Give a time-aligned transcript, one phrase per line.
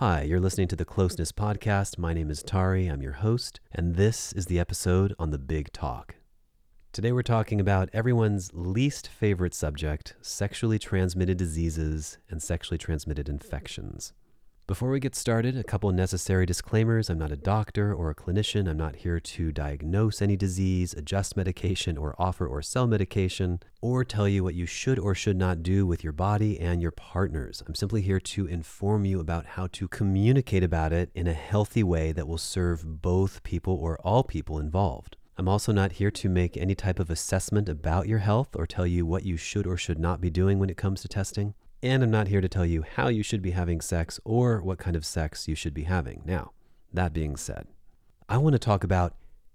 [0.00, 1.98] Hi, you're listening to the Closeness Podcast.
[1.98, 5.74] My name is Tari, I'm your host, and this is the episode on the Big
[5.74, 6.14] Talk.
[6.90, 14.14] Today we're talking about everyone's least favorite subject sexually transmitted diseases and sexually transmitted infections.
[14.70, 17.10] Before we get started, a couple necessary disclaimers.
[17.10, 18.70] I'm not a doctor or a clinician.
[18.70, 24.04] I'm not here to diagnose any disease, adjust medication, or offer or sell medication, or
[24.04, 27.64] tell you what you should or should not do with your body and your partners.
[27.66, 31.82] I'm simply here to inform you about how to communicate about it in a healthy
[31.82, 35.16] way that will serve both people or all people involved.
[35.36, 38.86] I'm also not here to make any type of assessment about your health or tell
[38.86, 41.54] you what you should or should not be doing when it comes to testing.
[41.82, 44.78] And I'm not here to tell you how you should be having sex or what
[44.78, 46.20] kind of sex you should be having.
[46.26, 46.52] Now,
[46.92, 47.66] that being said,
[48.28, 49.14] I want to talk about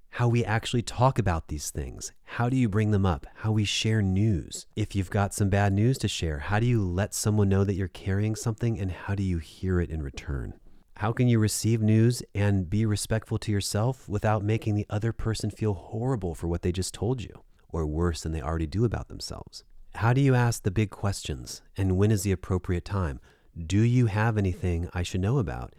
[0.10, 2.14] how we actually talk about these things.
[2.24, 3.28] How do you bring them up?
[3.36, 4.66] How we share news.
[4.76, 7.76] If you've got some bad news to share, how do you let someone know that
[7.76, 10.54] you're carrying something and how do you hear it in return?
[10.96, 15.52] How can you receive news and be respectful to yourself without making the other person
[15.52, 19.10] feel horrible for what they just told you or worse than they already do about
[19.10, 19.64] themselves?
[19.96, 21.62] How do you ask the big questions?
[21.78, 23.22] And when is the appropriate time?
[23.58, 25.74] Do you have anything I should know about?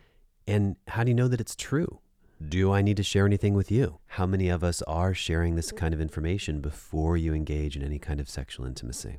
[0.47, 2.01] And how do you know that it's true?
[2.49, 3.99] Do I need to share anything with you?
[4.07, 7.99] How many of us are sharing this kind of information before you engage in any
[7.99, 9.19] kind of sexual intimacy?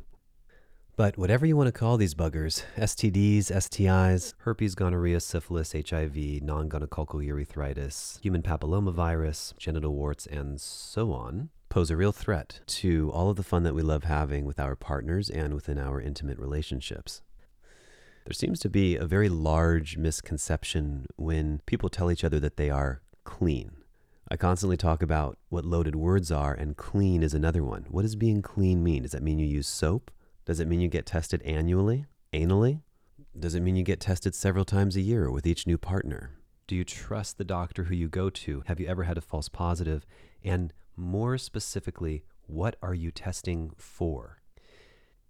[0.95, 6.70] But whatever you want to call these buggers STDs, STIs, herpes, gonorrhea, syphilis, HIV, non
[6.70, 13.30] gonococcal urethritis, human papillomavirus, genital warts, and so on pose a real threat to all
[13.30, 17.22] of the fun that we love having with our partners and within our intimate relationships.
[18.26, 22.70] There seems to be a very large misconception when people tell each other that they
[22.70, 23.72] are clean.
[24.30, 27.86] I constantly talk about what loaded words are, and clean is another one.
[27.90, 29.04] What does being clean mean?
[29.04, 30.12] Does that mean you use soap?
[30.46, 32.81] Does it mean you get tested annually, anally?
[33.40, 36.31] Does it mean you get tested several times a year with each new partner?
[36.68, 38.64] Do you trust the doctor who you go to?
[38.66, 40.06] Have you ever had a false positive?
[40.44, 44.41] And more specifically, what are you testing for?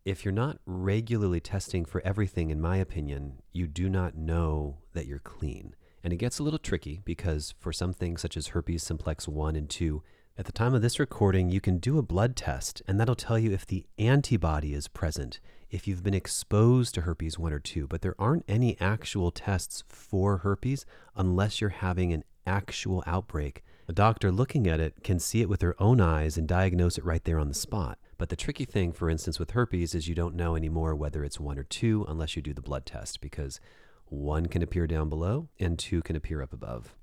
[0.06, 5.06] If you're not regularly testing for everything, in my opinion, you do not know that
[5.06, 5.76] you're clean.
[6.04, 9.56] And it gets a little tricky because for some things such as herpes simplex 1
[9.58, 10.02] and 2,
[10.38, 13.40] at the time of this recording, you can do a blood test, and that'll tell
[13.40, 15.40] you if the antibody is present,
[15.72, 17.88] if you've been exposed to herpes 1 or 2.
[17.88, 20.86] But there aren't any actual tests for herpes
[21.16, 25.62] unless you're having an actual outbreak a doctor looking at it can see it with
[25.62, 27.98] their own eyes and diagnose it right there on the spot.
[28.18, 31.40] But the tricky thing, for instance, with herpes is you don't know anymore whether it's
[31.40, 33.62] one or two unless you do the blood test because
[34.06, 36.96] one can appear down below and two can appear up above.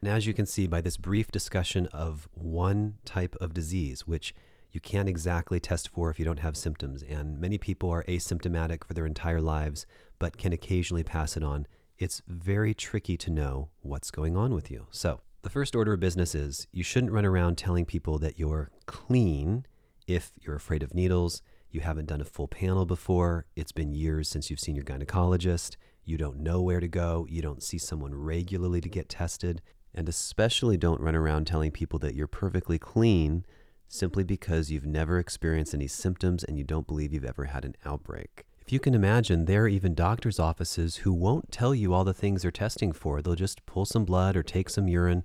[0.00, 4.34] And as you can see by this brief discussion of one type of disease, which
[4.70, 8.84] you can't exactly test for if you don't have symptoms, and many people are asymptomatic
[8.84, 9.86] for their entire lives
[10.20, 11.66] but can occasionally pass it on,
[11.98, 14.86] it's very tricky to know what's going on with you.
[14.90, 18.70] So, the first order of business is you shouldn't run around telling people that you're
[18.86, 19.64] clean
[20.06, 24.28] if you're afraid of needles, you haven't done a full panel before, it's been years
[24.28, 28.14] since you've seen your gynecologist, you don't know where to go, you don't see someone
[28.14, 29.60] regularly to get tested,
[29.94, 33.44] and especially don't run around telling people that you're perfectly clean
[33.86, 37.74] simply because you've never experienced any symptoms and you don't believe you've ever had an
[37.84, 38.44] outbreak.
[38.68, 42.12] If you can imagine, there are even doctors' offices who won't tell you all the
[42.12, 43.22] things they're testing for.
[43.22, 45.24] They'll just pull some blood or take some urine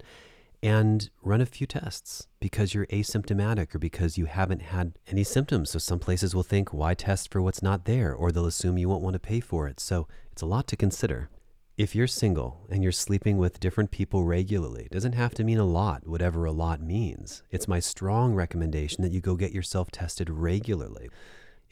[0.61, 5.71] and run a few tests because you're asymptomatic or because you haven't had any symptoms.
[5.71, 8.13] So some places will think, why test for what's not there?
[8.13, 9.81] Or they'll assume you won't want to pay for it.
[9.81, 11.29] So it's a lot to consider.
[11.75, 15.57] If you're single and you're sleeping with different people regularly, it doesn't have to mean
[15.57, 17.43] a lot, whatever a lot means.
[17.51, 21.09] It's my strong recommendation that you go get yourself tested regularly.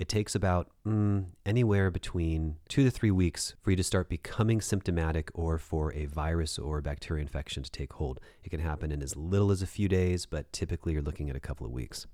[0.02, 4.60] It takes about mm, anywhere between two to three weeks for you to start becoming
[4.60, 8.20] symptomatic or for a virus or bacteria infection to take hold.
[8.44, 11.36] It can happen in as little as a few days, but typically you're looking at
[11.36, 12.08] a couple of weeks.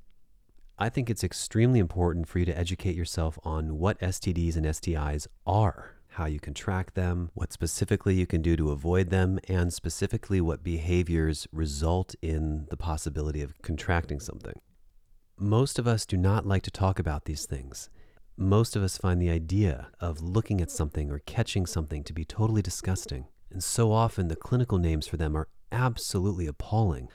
[0.78, 5.28] I think it's extremely important for you to educate yourself on what STDs and STIs
[5.46, 9.72] are, how you can track them, what specifically you can do to avoid them, and
[9.72, 14.60] specifically what behaviors result in the possibility of contracting something.
[15.40, 17.92] Most of us do not like to talk about these things.
[18.38, 22.26] Most of us find the idea of looking at something or catching something to be
[22.26, 23.28] totally disgusting.
[23.52, 27.08] And so often the clinical names for them are absolutely appalling.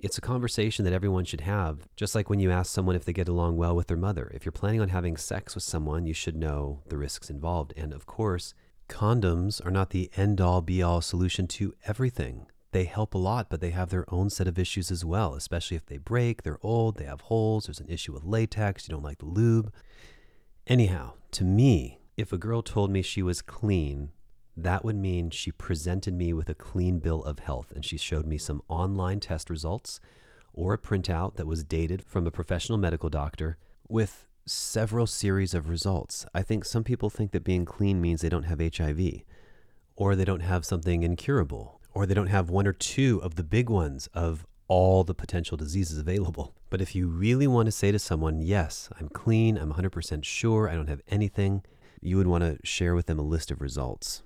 [0.00, 3.12] It's a conversation that everyone should have, just like when you ask someone if they
[3.12, 4.28] get along well with their mother.
[4.34, 7.72] If you're planning on having sex with someone, you should know the risks involved.
[7.76, 8.54] And of course,
[8.88, 13.48] condoms are not the end all be all solution to everything they help a lot,
[13.48, 16.58] but they have their own set of issues as well, especially if they break, they're
[16.62, 19.72] old, they have holes, there's an issue with latex, you don't like the lube.
[20.66, 24.10] Anyhow, to me, if a girl told me she was clean,
[24.56, 28.26] that would mean she presented me with a clean bill of health and she showed
[28.26, 30.00] me some online test results
[30.52, 33.56] or a printout that was dated from a professional medical doctor
[33.88, 36.26] with several series of results.
[36.34, 39.22] I think some people think that being clean means they don't have HIV
[39.94, 43.44] or they don't have something incurable or they don't have one or two of the
[43.44, 46.54] big ones of all the potential diseases available.
[46.70, 50.68] But if you really want to say to someone, yes, I'm clean, I'm 100% sure,
[50.68, 51.62] I don't have anything,
[52.02, 54.22] you would want to share with them a list of results.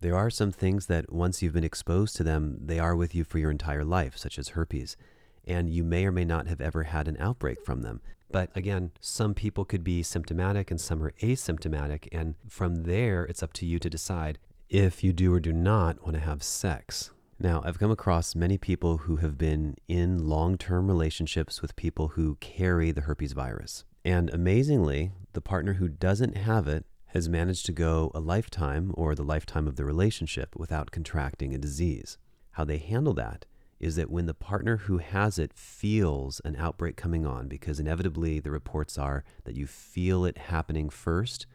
[0.00, 3.24] There are some things that once you've been exposed to them, they are with you
[3.24, 4.98] for your entire life, such as herpes.
[5.46, 8.02] And you may or may not have ever had an outbreak from them.
[8.30, 12.08] But again, some people could be symptomatic and some are asymptomatic.
[12.12, 16.02] And from there, it's up to you to decide if you do or do not
[16.02, 17.10] want to have sex.
[17.40, 22.08] Now, I've come across many people who have been in long term relationships with people
[22.08, 23.84] who carry the herpes virus.
[24.04, 29.14] And amazingly, the partner who doesn't have it has managed to go a lifetime or
[29.14, 32.18] the lifetime of the relationship without contracting a disease.
[32.52, 33.46] How they handle that
[33.80, 38.40] is that when the partner who has it feels an outbreak coming on, because inevitably
[38.40, 41.46] the reports are that you feel it happening first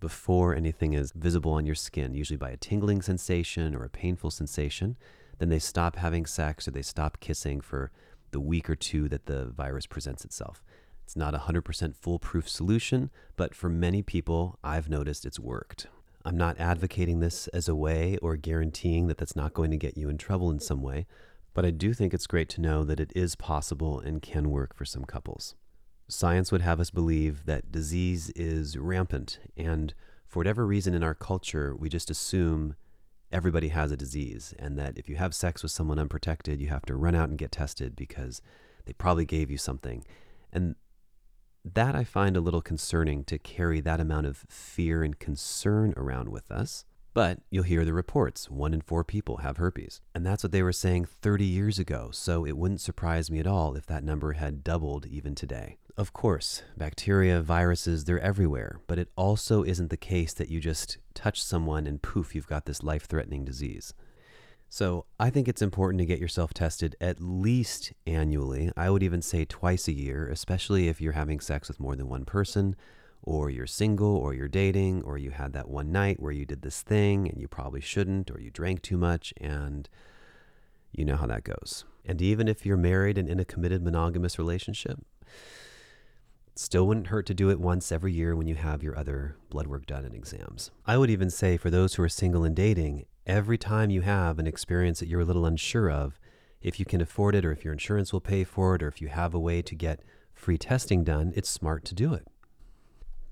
[0.00, 4.30] before anything is visible on your skin, usually by a tingling sensation or a painful
[4.30, 4.96] sensation,
[5.38, 7.90] then they stop having sex or they stop kissing for
[8.30, 10.62] the week or two that the virus presents itself.
[11.04, 15.86] It's not a 100% foolproof solution, but for many people, I've noticed it's worked.
[16.24, 19.96] I'm not advocating this as a way or guaranteeing that that's not going to get
[19.96, 21.06] you in trouble in some way,
[21.54, 24.74] but I do think it's great to know that it is possible and can work
[24.74, 25.54] for some couples.
[26.10, 29.94] Science would have us believe that disease is rampant, and
[30.26, 32.74] for whatever reason in our culture, we just assume
[33.30, 36.84] everybody has a disease, and that if you have sex with someone unprotected, you have
[36.86, 38.42] to run out and get tested because
[38.86, 40.04] they probably gave you something.
[40.52, 40.74] And
[41.64, 46.28] that I find a little concerning to carry that amount of fear and concern around
[46.28, 46.84] with us.
[47.12, 50.00] But you'll hear the reports one in four people have herpes.
[50.14, 53.46] And that's what they were saying 30 years ago, so it wouldn't surprise me at
[53.46, 55.76] all if that number had doubled even today.
[56.00, 60.96] Of course, bacteria, viruses, they're everywhere, but it also isn't the case that you just
[61.12, 63.92] touch someone and poof, you've got this life threatening disease.
[64.70, 68.72] So I think it's important to get yourself tested at least annually.
[68.78, 72.08] I would even say twice a year, especially if you're having sex with more than
[72.08, 72.76] one person,
[73.22, 76.62] or you're single, or you're dating, or you had that one night where you did
[76.62, 79.86] this thing and you probably shouldn't, or you drank too much, and
[80.92, 81.84] you know how that goes.
[82.06, 85.04] And even if you're married and in a committed monogamous relationship,
[86.60, 89.66] Still wouldn't hurt to do it once every year when you have your other blood
[89.66, 90.70] work done and exams.
[90.84, 94.38] I would even say for those who are single and dating, every time you have
[94.38, 96.20] an experience that you're a little unsure of,
[96.60, 99.00] if you can afford it or if your insurance will pay for it or if
[99.00, 100.02] you have a way to get
[100.34, 102.28] free testing done, it's smart to do it.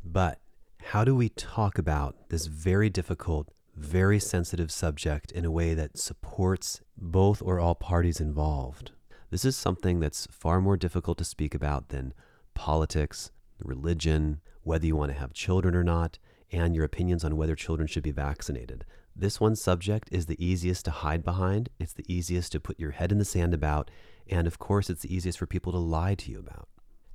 [0.03, 0.39] But
[0.85, 5.99] how do we talk about this very difficult, very sensitive subject in a way that
[5.99, 8.93] supports both or all parties involved?
[9.31, 12.15] This is something that's far more difficult to speak about than
[12.59, 16.19] politics, religion, whether you want to have children or not,
[16.51, 18.85] and your opinions on whether children should be vaccinated.
[19.15, 22.91] This one subject is the easiest to hide behind, it's the easiest to put your
[22.91, 23.93] head in the sand about,
[24.29, 26.69] and of course, it's the easiest for people to lie to you about.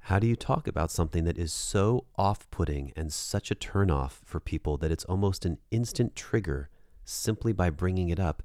[0.07, 4.19] How do you talk about something that is so off putting and such a turnoff
[4.24, 6.69] for people that it's almost an instant trigger
[7.04, 8.44] simply by bringing it up,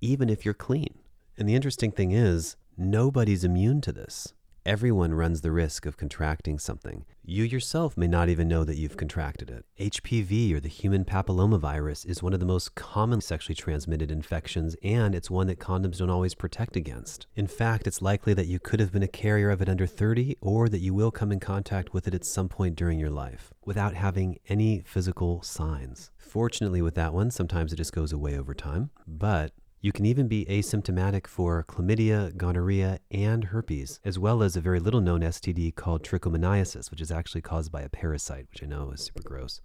[0.00, 1.00] even if you're clean?
[1.36, 4.34] And the interesting thing is, nobody's immune to this.
[4.68, 7.06] Everyone runs the risk of contracting something.
[7.24, 9.64] You yourself may not even know that you've contracted it.
[9.80, 15.14] HPV, or the human papillomavirus, is one of the most common sexually transmitted infections, and
[15.14, 17.26] it's one that condoms don't always protect against.
[17.34, 20.36] In fact, it's likely that you could have been a carrier of it under 30,
[20.42, 23.54] or that you will come in contact with it at some point during your life
[23.64, 26.10] without having any physical signs.
[26.18, 30.26] Fortunately, with that one, sometimes it just goes away over time, but you can even
[30.26, 35.74] be asymptomatic for chlamydia, gonorrhea, and herpes, as well as a very little known STD
[35.74, 39.60] called trichomoniasis, which is actually caused by a parasite, which I know is super gross.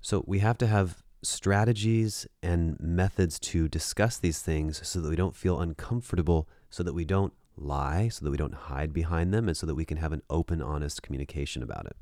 [0.00, 5.16] So we have to have strategies and methods to discuss these things so that we
[5.16, 9.48] don't feel uncomfortable, so that we don't lie, so that we don't hide behind them,
[9.48, 11.96] and so that we can have an open, honest communication about it.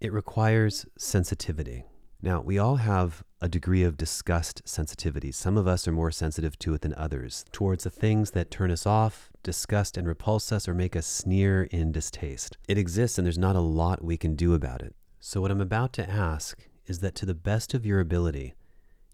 [0.00, 1.84] It requires sensitivity.
[2.22, 5.30] Now, we all have a degree of disgust sensitivity.
[5.30, 8.70] Some of us are more sensitive to it than others, towards the things that turn
[8.70, 12.56] us off, disgust and repulse us, or make us sneer in distaste.
[12.66, 14.94] It exists, and there's not a lot we can do about it.
[15.20, 18.54] So, what I'm about to ask is that to the best of your ability,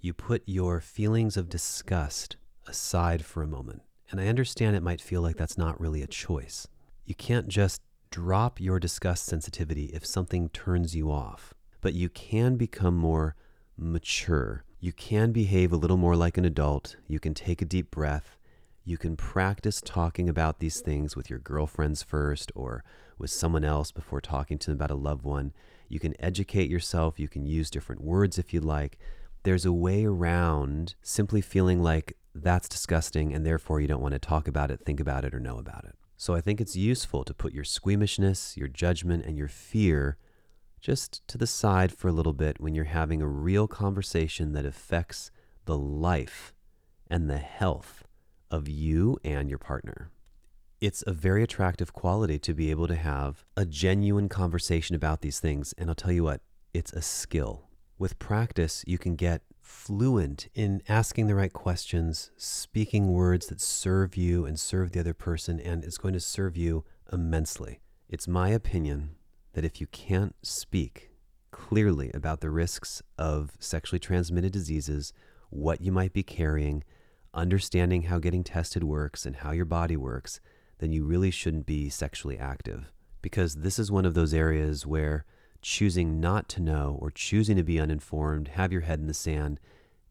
[0.01, 3.83] you put your feelings of disgust aside for a moment.
[4.11, 6.69] And I understand it might feel like that's not really a choice.
[7.05, 12.57] You can't just drop your disgust sensitivity if something turns you off but you can
[12.57, 13.37] become more
[13.77, 14.65] mature.
[14.81, 16.97] you can behave a little more like an adult.
[17.07, 18.37] You can take a deep breath.
[18.85, 22.83] You can practice talking about these things with your girlfriends first or
[23.17, 25.53] with someone else before talking to them about a loved one.
[25.89, 27.21] You can educate yourself.
[27.21, 28.99] You can use different words if you like.
[29.45, 34.19] There's a way around simply feeling like that's disgusting and therefore you don't want to
[34.19, 35.95] talk about it, think about it, or know about it.
[36.17, 40.17] So I think it's useful to put your squeamishness, your judgment, and your fear
[40.83, 44.67] just to the side for a little bit when you're having a real conversation that
[44.67, 45.31] affects
[45.65, 46.53] the life
[47.09, 48.05] and the health
[48.51, 50.11] of you and your partner.
[50.81, 55.39] It's a very attractive quality to be able to have a genuine conversation about these
[55.39, 55.73] things.
[55.79, 56.41] And I'll tell you what,
[56.75, 57.69] it's a skill.
[57.99, 64.17] With practice, you can get fluent in asking the right questions, speaking words that serve
[64.17, 67.79] you and serve the other person, and it's going to serve you immensely.
[68.09, 69.15] It's my opinion
[69.53, 71.11] that if you can't speak
[71.51, 75.13] clearly about the risks of sexually transmitted diseases,
[75.51, 76.83] what you might be carrying,
[77.35, 80.41] understanding how getting tested works and how your body works,
[80.79, 82.91] then you really shouldn't be sexually active.
[83.21, 85.25] Because this is one of those areas where
[85.61, 89.61] choosing not to know or choosing to be uninformed, have your head in the sand,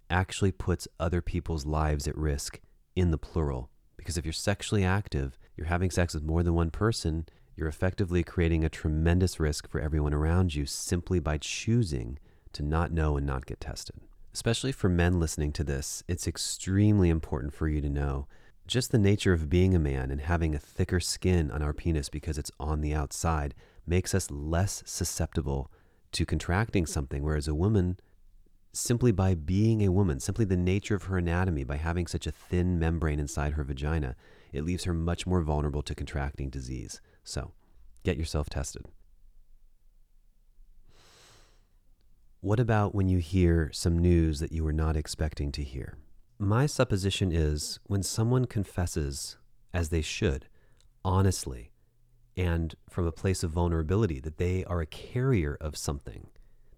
[0.10, 2.60] actually puts other people's lives at risk
[2.96, 3.70] in the plural.
[3.98, 7.26] Because if you're sexually active, you're having sex with more than one person,
[7.62, 12.18] you're effectively creating a tremendous risk for everyone around you simply by choosing
[12.54, 13.96] to not know and not get tested.
[14.34, 18.28] Especially for men listening to this, it's extremely important for you to know
[18.66, 22.10] just the nature of being a man and having a thicker skin on our penis
[22.10, 23.54] because it's on the outside
[23.86, 25.70] makes us less susceptible
[26.14, 28.00] to contracting something, whereas a woman,
[28.74, 32.32] simply by being a woman, simply the nature of her anatomy, by having such a
[32.32, 34.16] thin membrane inside her vagina,
[34.52, 37.02] it leaves her much more vulnerable to contracting disease.
[37.24, 37.52] So
[38.04, 38.86] get yourself tested.
[42.40, 45.98] What about when you hear some news that you were not expecting to hear?
[46.40, 49.38] My supposition is when someone confesses,
[49.76, 50.48] as they should,
[51.06, 51.72] honestly,
[52.36, 56.30] and from a place of vulnerability, that they are a carrier of something,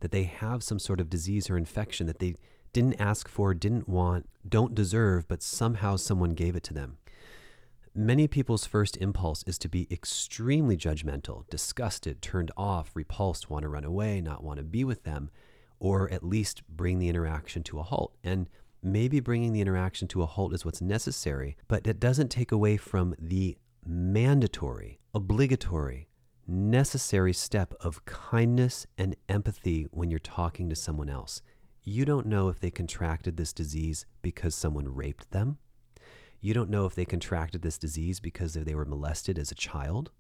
[0.02, 2.36] that they have some sort of disease or infection that they
[2.74, 6.98] didn't ask for, didn't want, don't deserve, but somehow someone gave it to them.
[7.96, 13.70] Many people's first impulse is to be extremely judgmental, disgusted, turned off, repulsed, want to
[13.70, 15.30] run away, not want to be with them,
[15.80, 18.16] or at least bring the interaction to a halt.
[18.24, 18.50] And
[18.82, 22.78] maybe bringing the interaction to a halt is what's necessary, but it doesn't take away
[22.78, 26.08] from the mandatory, obligatory,
[26.48, 31.44] necessary step of kindness and empathy when you're talking to someone else.
[31.84, 35.60] You don't know if they contracted this disease because someone raped them.
[36.44, 40.12] You don't know if they contracted this disease because they were molested as a child.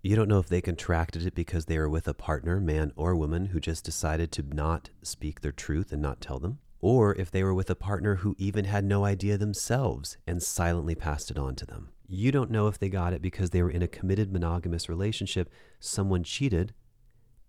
[0.00, 3.14] You don't know if they contracted it because they were with a partner, man or
[3.14, 6.60] woman, who just decided to not speak their truth and not tell them.
[6.80, 10.94] Or if they were with a partner who even had no idea themselves and silently
[10.94, 11.90] passed it on to them.
[12.08, 15.50] You don't know if they got it because they were in a committed monogamous relationship,
[15.78, 16.72] someone cheated,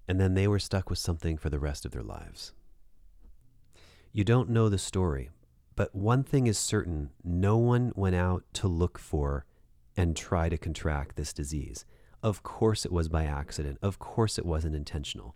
[0.05, 2.51] and then they were stuck with something for the rest of their lives.
[4.11, 5.29] You don't know the story,
[5.77, 9.45] but one thing is certain no one went out to look for
[9.95, 11.85] and try to contract this disease.
[12.23, 13.77] Of course, it was by accident.
[13.81, 15.35] Of course, it wasn't intentional.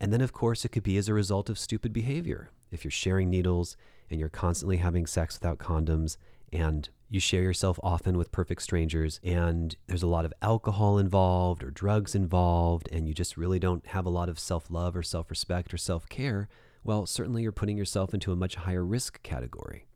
[0.00, 2.50] And then, of course, it could be as a result of stupid behavior.
[2.70, 3.76] If you're sharing needles
[4.08, 6.18] and you're constantly having sex without condoms
[6.52, 11.64] and you share yourself often with perfect strangers and there's a lot of alcohol involved
[11.64, 15.02] or drugs involved and you just really don't have a lot of self love or
[15.02, 16.48] self respect or self care,
[16.84, 19.86] well, certainly you're putting yourself into a much higher risk category.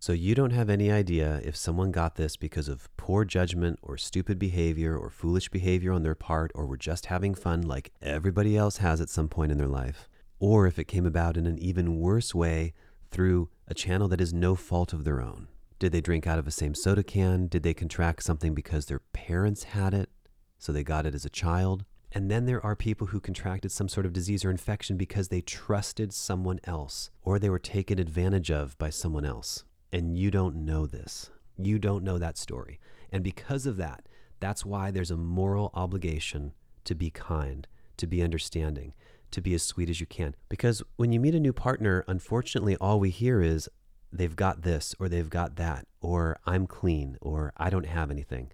[0.00, 3.96] So you don't have any idea if someone got this because of poor judgment or
[3.96, 8.56] stupid behavior or foolish behavior on their part or were just having fun like everybody
[8.56, 10.08] else has at some point in their life,
[10.38, 12.74] or if it came about in an even worse way
[13.10, 15.48] through a channel that is no fault of their own.
[15.80, 17.48] Did they drink out of the same soda can?
[17.48, 20.10] Did they contract something because their parents had it,
[20.58, 21.84] so they got it as a child?
[22.12, 25.40] And then there are people who contracted some sort of disease or infection because they
[25.40, 29.64] trusted someone else or they were taken advantage of by someone else.
[29.92, 31.30] And you don't know this.
[31.58, 32.80] You don't know that story.
[33.12, 34.06] And because of that,
[34.40, 36.52] that's why there's a moral obligation
[36.84, 38.94] to be kind, to be understanding,
[39.30, 40.34] to be as sweet as you can.
[40.48, 43.68] Because when you meet a new partner, unfortunately, all we hear is
[44.12, 48.50] they've got this or they've got that, or I'm clean, or I don't have anything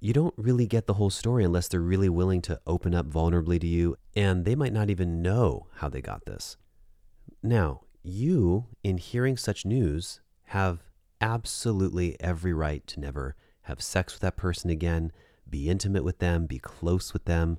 [0.00, 3.60] you don't really get the whole story unless they're really willing to open up vulnerably
[3.60, 6.56] to you, and they might not even know how they got this.
[7.42, 10.80] Now, you, in hearing such news, have
[11.20, 15.12] absolutely every right to never have sex with that person again,
[15.48, 17.58] be intimate with them, be close with them.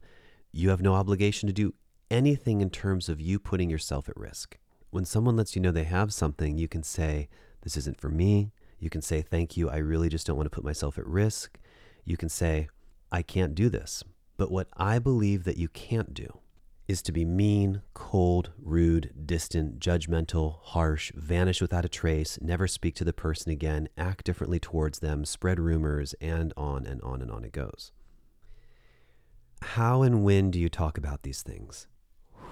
[0.52, 1.76] You have no obligation to do
[2.10, 4.58] anything in terms of you putting yourself at risk.
[4.90, 7.30] when someone lets you know they have something, you can say,
[7.62, 8.52] This isn't for me.
[8.78, 9.70] You can say, Thank you.
[9.70, 11.58] I really just don't want to put myself at risk.
[12.06, 12.70] You can say,
[13.12, 14.04] I can't do this.
[14.38, 16.40] But what I believe that you can't do
[16.88, 22.96] is to be mean, cold, rude, distant, judgmental, harsh, vanish without a trace, never speak
[22.96, 27.32] to the person again, act differently towards them, spread rumors, and on and on and
[27.32, 27.92] on it goes.
[29.62, 31.88] How and when do you talk about these things?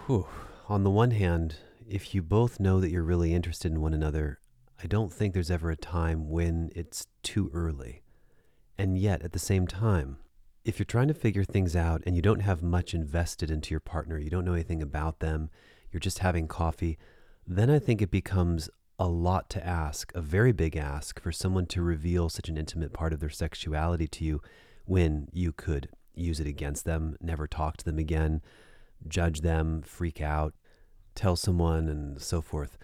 [0.05, 0.27] Whew.
[0.67, 4.39] On the one hand, if you both know that you're really interested in one another,
[4.81, 8.03] I don't think there's ever a time when it's too early.
[8.79, 10.19] And yet, at the same time,
[10.63, 13.81] if you're trying to figure things out and you don't have much invested into your
[13.81, 15.49] partner, you don't know anything about them,
[15.91, 16.97] you're just having coffee,
[17.45, 21.65] then I think it becomes a lot to ask, a very big ask for someone
[21.65, 24.41] to reveal such an intimate part of their sexuality to you
[24.85, 28.41] when you could use it against them, never talk to them again,
[29.09, 30.53] judge them, freak out,
[31.15, 32.77] tell someone, and so forth.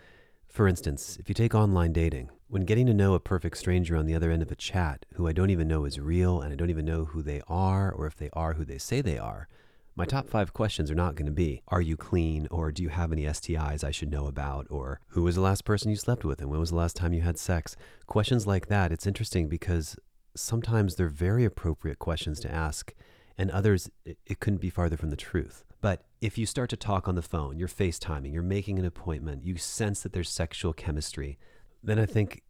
[0.49, 4.05] For instance, if you take online dating, when getting to know a perfect stranger on
[4.05, 6.55] the other end of a chat who I don't even know is real and I
[6.55, 9.47] don't even know who they are or if they are who they say they are,
[9.95, 12.47] my top five questions are not going to be Are you clean?
[12.51, 14.67] or Do you have any STIs I should know about?
[14.69, 16.39] or Who was the last person you slept with?
[16.41, 17.75] and when was the last time you had sex?
[18.05, 19.95] Questions like that, it's interesting because
[20.35, 22.93] sometimes they're very appropriate questions to ask,
[23.37, 25.63] and others, it couldn't be farther from the truth.
[25.81, 29.45] But if you start to talk on the phone, you're FaceTiming, you're making an appointment,
[29.45, 31.37] you sense that there's sexual chemistry,
[31.85, 32.41] then I think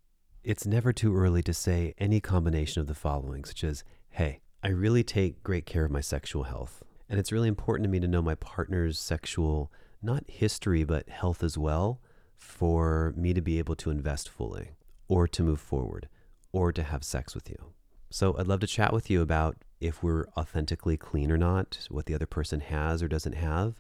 [0.44, 4.70] it's never too early to say any combination of the following, such as, hey, I
[4.70, 6.84] really take great care of my sexual health.
[7.10, 11.44] And it's really important to me to know my partner's sexual, not history, but health
[11.44, 12.00] as well,
[12.38, 14.72] for me to be able to invest fully,
[15.08, 16.08] or to move forward,
[16.52, 17.74] or to have sex with you.
[18.10, 22.06] So I'd love to chat with you about if we're authentically clean or not, what
[22.06, 23.76] the other person has or doesn't have.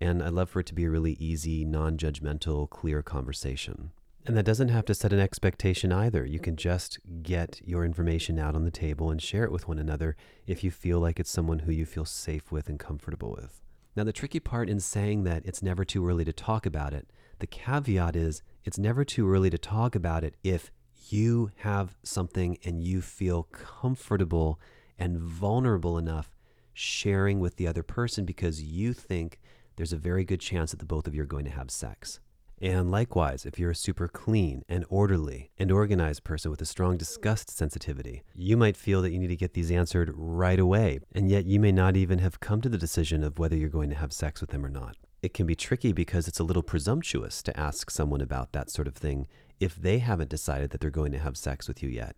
[0.00, 3.90] And I'd love for it to be a really easy, non judgmental, clear conversation.
[4.24, 6.24] And that doesn't have to set an expectation either.
[6.24, 9.80] You can just get your information out on the table and share it with one
[9.80, 13.60] another if you feel like it's someone who you feel safe with and comfortable with.
[13.96, 17.08] Now, the tricky part in saying that it's never too early to talk about it,
[17.40, 20.70] the caveat is it's never too early to talk about it if
[21.08, 24.60] you have something and you feel comfortable
[24.98, 26.30] and vulnerable enough
[26.72, 29.40] sharing with the other person because you think
[29.74, 32.20] there's a very good chance that the both of you are going to have sex.
[32.62, 36.96] And likewise, if you're a super clean and orderly and organized person with a strong
[36.96, 41.28] disgust sensitivity, you might feel that you need to get these answered right away, and
[41.28, 43.96] yet you may not even have come to the decision of whether you're going to
[43.96, 44.96] have sex with them or not.
[45.22, 48.86] It can be tricky because it's a little presumptuous to ask someone about that sort
[48.86, 49.26] of thing
[49.58, 52.14] if they haven't decided that they're going to have sex with you yet.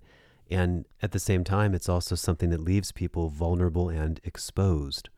[0.51, 5.09] And at the same time, it's also something that leaves people vulnerable and exposed.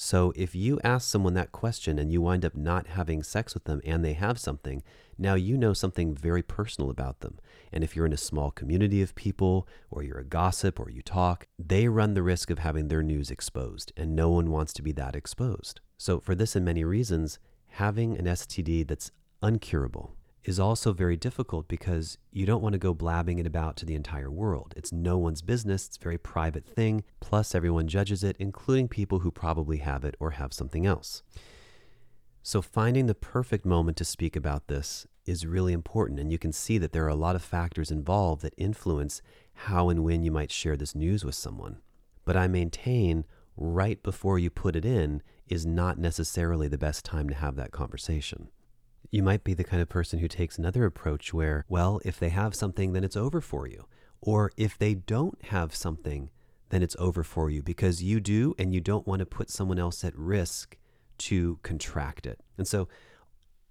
[0.00, 3.64] So if you ask someone that question and you wind up not having sex with
[3.64, 4.84] them and they have something,
[5.18, 7.40] now you know something very personal about them.
[7.72, 11.02] And if you're in a small community of people, or you're a gossip, or you
[11.02, 14.82] talk, they run the risk of having their news exposed, and no one wants to
[14.82, 15.80] be that exposed.
[15.96, 19.10] So, for this and many reasons, having an STD that's
[19.42, 20.12] uncurable,
[20.44, 23.94] is also very difficult because you don't want to go blabbing it about to the
[23.94, 24.72] entire world.
[24.76, 29.20] It's no one's business, it's a very private thing, plus everyone judges it, including people
[29.20, 31.22] who probably have it or have something else.
[32.42, 36.52] So, finding the perfect moment to speak about this is really important, and you can
[36.52, 39.20] see that there are a lot of factors involved that influence
[39.52, 41.78] how and when you might share this news with someone.
[42.24, 43.24] But I maintain
[43.56, 47.72] right before you put it in is not necessarily the best time to have that
[47.72, 48.48] conversation.
[49.10, 52.28] You might be the kind of person who takes another approach where, well, if they
[52.28, 53.86] have something, then it's over for you.
[54.20, 56.30] Or if they don't have something,
[56.68, 59.78] then it's over for you because you do and you don't want to put someone
[59.78, 60.76] else at risk
[61.18, 62.40] to contract it.
[62.58, 62.88] And so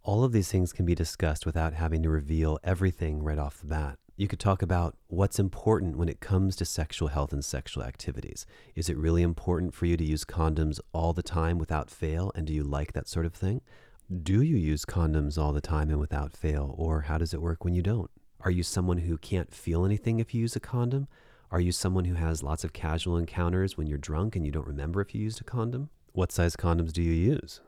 [0.01, 3.67] all of these things can be discussed without having to reveal everything right off the
[3.67, 3.99] bat.
[4.15, 8.47] You could talk about what's important when it comes to sexual health and sexual activities.
[8.73, 12.31] Is it really important for you to use condoms all the time without fail?
[12.33, 13.61] And do you like that sort of thing?
[14.09, 17.65] Do you use condoms all the time and without fail, or how does it work
[17.65, 18.09] when you don't?
[18.39, 21.09] Are you someone who can't feel anything if you use a condom?
[21.51, 24.65] Are you someone who has lots of casual encounters when you're drunk and you don't
[24.65, 25.89] remember if you used a condom?
[26.13, 27.59] What size condoms do you use?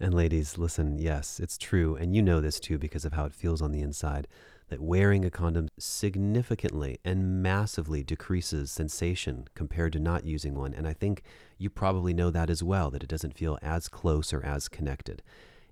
[0.00, 3.32] And ladies, listen, yes, it's true, and you know this too because of how it
[3.32, 4.26] feels on the inside,
[4.70, 10.74] that wearing a condom significantly and massively decreases sensation compared to not using one.
[10.74, 11.22] And I think
[11.56, 15.22] you probably know that as well, that it doesn't feel as close or as connected.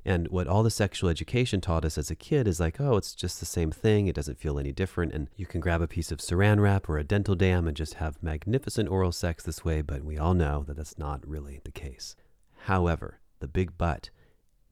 [0.04, 3.14] And what all the sexual education taught us as a kid is like, oh, it's
[3.14, 4.08] just the same thing.
[4.08, 5.12] It doesn't feel any different.
[5.12, 7.94] And you can grab a piece of saran wrap or a dental dam and just
[7.94, 9.80] have magnificent oral sex this way.
[9.80, 12.16] But we all know that that's not really the case.
[12.64, 14.10] However, the big but,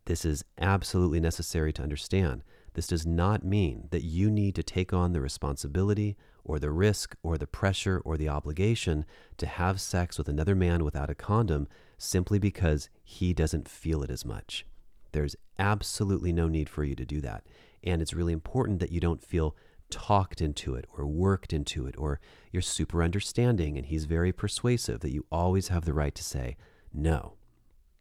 [0.07, 2.43] This is absolutely necessary to understand.
[2.75, 7.17] This does not mean that you need to take on the responsibility or the risk
[7.23, 9.05] or the pressure or the obligation
[9.37, 14.11] to have sex with another man without a condom simply because he doesn't feel it
[14.11, 14.65] as much.
[15.13, 17.45] There's absolutely no need for you to do that.
[17.83, 19.57] And it's really important that you don't feel
[19.91, 22.21] talked into it or worked into it or
[22.53, 26.57] you're super understanding and he's very persuasive that you always have the right to say
[26.93, 27.35] no.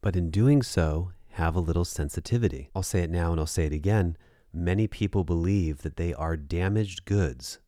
[0.01, 2.69] But in doing so, have a little sensitivity.
[2.75, 4.17] I'll say it now and I'll say it again.
[4.53, 7.59] Many people believe that they are damaged goods,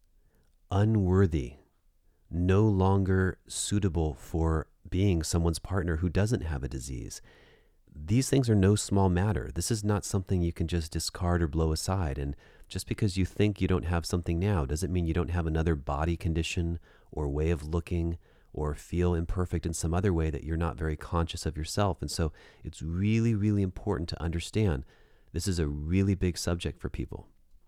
[0.71, 1.55] unworthy,
[2.29, 7.21] no longer suitable for being someone's partner who doesn't have a disease.
[7.93, 9.51] These things are no small matter.
[9.53, 12.17] This is not something you can just discard or blow aside.
[12.17, 12.35] And
[12.67, 15.75] just because you think you don't have something now doesn't mean you don't have another
[15.75, 16.79] body condition
[17.11, 18.17] or way of looking
[18.53, 22.01] or feel imperfect in some other way that you're not very conscious of yourself.
[22.01, 22.31] And so
[22.63, 24.83] it's really, really important to understand
[25.33, 27.27] this is a really big subject for people.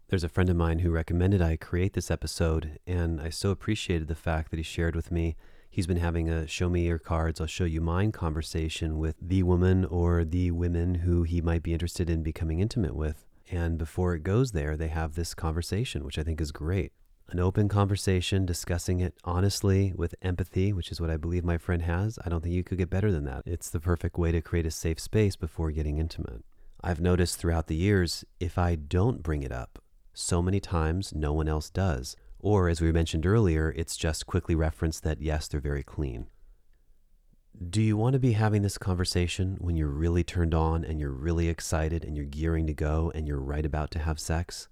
[0.10, 4.08] There's a friend of mine who recommended I create this episode, and I so appreciated
[4.08, 5.36] the fact that he shared with me.
[5.74, 9.42] He's been having a show me your cards, I'll show you mine conversation with the
[9.42, 13.26] woman or the women who he might be interested in becoming intimate with.
[13.50, 16.92] And before it goes there, they have this conversation, which I think is great.
[17.30, 21.82] An open conversation, discussing it honestly with empathy, which is what I believe my friend
[21.82, 22.20] has.
[22.24, 23.42] I don't think you could get better than that.
[23.48, 26.44] It's the perfect way to create a safe space before getting intimate.
[26.84, 29.80] I've noticed throughout the years, if I don't bring it up,
[30.14, 32.16] so many times no one else does.
[32.44, 36.28] Or, as we mentioned earlier, it's just quickly referenced that yes, they're very clean.
[37.70, 41.10] Do you want to be having this conversation when you're really turned on and you're
[41.10, 44.68] really excited and you're gearing to go and you're right about to have sex?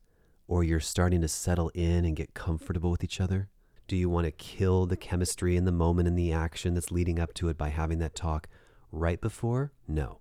[0.50, 3.48] Or you're starting to settle in and get comfortable with each other?
[3.88, 7.22] Do you want to kill the chemistry in the moment and the action that's leading
[7.22, 8.50] up to it by having that talk
[8.92, 9.72] right before?
[9.88, 10.20] No.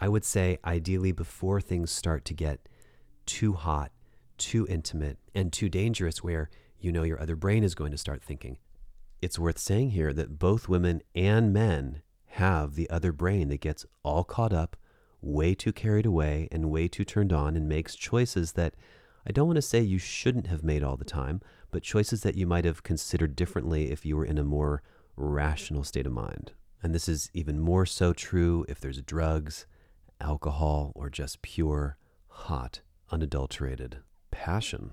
[0.00, 2.68] I would say ideally before things start to get
[3.26, 3.90] too hot,
[4.36, 6.48] too intimate, and too dangerous, where
[6.80, 8.58] you know your other brain is going to start thinking,
[9.20, 13.84] it's worth saying here that both women and men have the other brain that gets
[14.02, 14.76] all caught up,
[15.20, 18.74] way too carried away, and way too turned on, and makes choices that
[19.26, 22.36] I don't want to say you shouldn't have made all the time, but choices that
[22.36, 24.82] you might have considered differently if you were in a more
[25.16, 26.52] rational state of mind.
[26.82, 29.66] And this is even more so true if there's drugs,
[30.20, 33.98] alcohol, or just pure, hot, unadulterated
[34.30, 34.92] passion.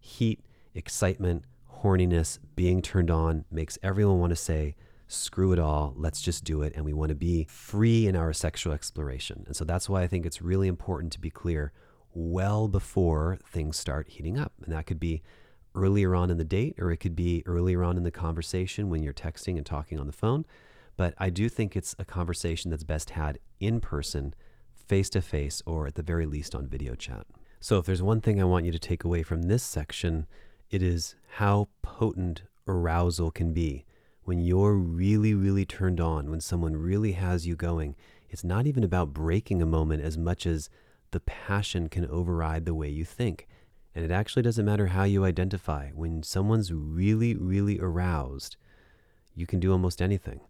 [0.00, 0.40] Heat,
[0.74, 1.44] excitement,
[1.82, 4.74] horniness, being turned on makes everyone want to say,
[5.08, 6.72] screw it all, let's just do it.
[6.74, 9.44] And we want to be free in our sexual exploration.
[9.46, 11.72] And so that's why I think it's really important to be clear
[12.14, 14.52] well before things start heating up.
[14.64, 15.22] And that could be
[15.74, 19.02] earlier on in the date, or it could be earlier on in the conversation when
[19.02, 20.44] you're texting and talking on the phone.
[20.96, 24.34] But I do think it's a conversation that's best had in person,
[24.74, 27.26] face to face, or at the very least on video chat.
[27.60, 30.26] So if there's one thing I want you to take away from this section,
[30.72, 33.84] it is how potent arousal can be.
[34.24, 37.94] When you're really, really turned on, when someone really has you going,
[38.30, 40.70] it's not even about breaking a moment as much as
[41.10, 43.46] the passion can override the way you think.
[43.94, 45.90] And it actually doesn't matter how you identify.
[45.90, 48.56] When someone's really, really aroused,
[49.34, 50.40] you can do almost anything.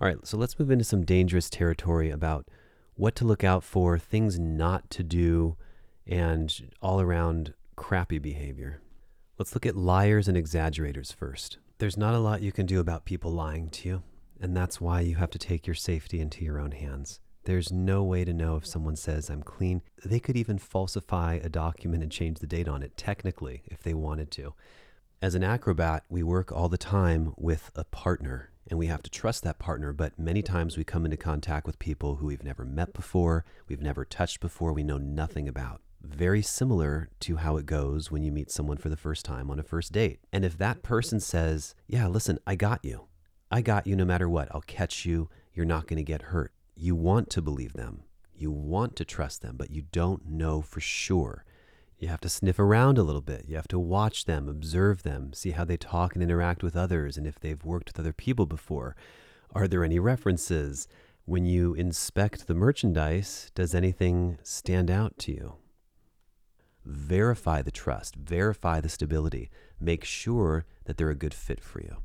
[0.00, 2.48] All right, so let's move into some dangerous territory about
[2.94, 5.56] what to look out for, things not to do,
[6.06, 8.80] and all around crappy behavior.
[9.40, 11.56] Let's look at liars and exaggerators first.
[11.78, 14.02] There's not a lot you can do about people lying to you,
[14.38, 17.20] and that's why you have to take your safety into your own hands.
[17.44, 19.80] There's no way to know if someone says, I'm clean.
[20.04, 23.94] They could even falsify a document and change the date on it, technically, if they
[23.94, 24.52] wanted to.
[25.22, 29.10] As an acrobat, we work all the time with a partner, and we have to
[29.10, 29.94] trust that partner.
[29.94, 33.80] But many times we come into contact with people who we've never met before, we've
[33.80, 38.32] never touched before, we know nothing about very similar to how it goes when you
[38.32, 40.20] meet someone for the first time on a first date.
[40.32, 43.06] And if that person says, Yeah, listen, I got you.
[43.50, 44.48] I got you no matter what.
[44.52, 45.28] I'll catch you.
[45.52, 46.52] You're not going to get hurt.
[46.74, 48.04] You want to believe them.
[48.34, 51.44] You want to trust them, but you don't know for sure.
[51.98, 53.44] You have to sniff around a little bit.
[53.46, 57.18] You have to watch them, observe them, see how they talk and interact with others,
[57.18, 58.96] and if they've worked with other people before.
[59.54, 60.88] Are there any references?
[61.26, 65.54] When you inspect the merchandise, does anything stand out to you?
[66.84, 71.96] Verify the trust, verify the stability, make sure that they're a good fit for you.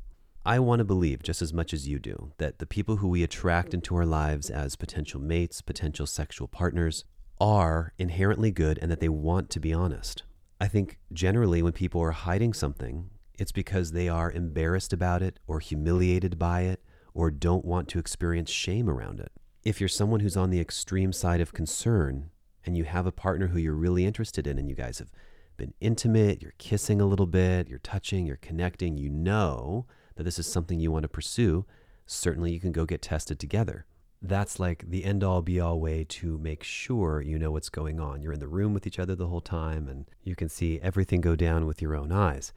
[0.45, 3.23] I want to believe, just as much as you do, that the people who we
[3.23, 7.03] attract into our lives as potential mates, potential sexual partners,
[7.41, 10.23] are inherently good and that they want to be honest.
[10.61, 15.39] I think generally when people are hiding something, it's because they are embarrassed about it
[15.47, 16.81] or humiliated by it
[17.13, 19.31] or don't want to experience shame around it.
[19.63, 22.29] If you're someone who's on the extreme side of concern
[22.65, 25.11] and you have a partner who you're really interested in and you guys have
[25.57, 30.39] been intimate, you're kissing a little bit, you're touching, you're connecting, you know that this
[30.39, 31.65] is something you want to pursue,
[32.05, 33.85] certainly you can go get tested together.
[34.21, 37.99] That's like the end all be all way to make sure you know what's going
[37.99, 38.21] on.
[38.21, 41.21] You're in the room with each other the whole time and you can see everything
[41.21, 42.51] go down with your own eyes.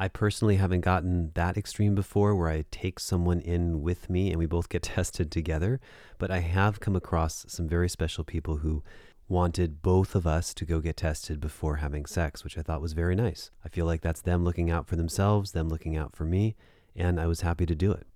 [0.00, 4.38] I personally haven't gotten that extreme before where I take someone in with me and
[4.38, 5.80] we both get tested together,
[6.18, 8.84] but I have come across some very special people who
[9.28, 12.94] wanted both of us to go get tested before having sex, which I thought was
[12.94, 13.50] very nice.
[13.64, 16.56] I feel like that's them looking out for themselves, them looking out for me,
[16.96, 18.06] and I was happy to do it.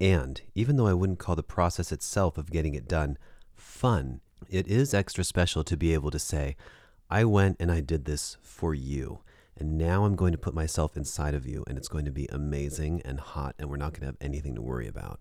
[0.00, 3.18] And even though I wouldn't call the process itself of getting it done
[3.54, 6.56] fun, it is extra special to be able to say,
[7.10, 9.20] I went and I did this for you.
[9.56, 12.28] And now I'm going to put myself inside of you, and it's going to be
[12.30, 15.18] amazing and hot, and we're not going to have anything to worry about.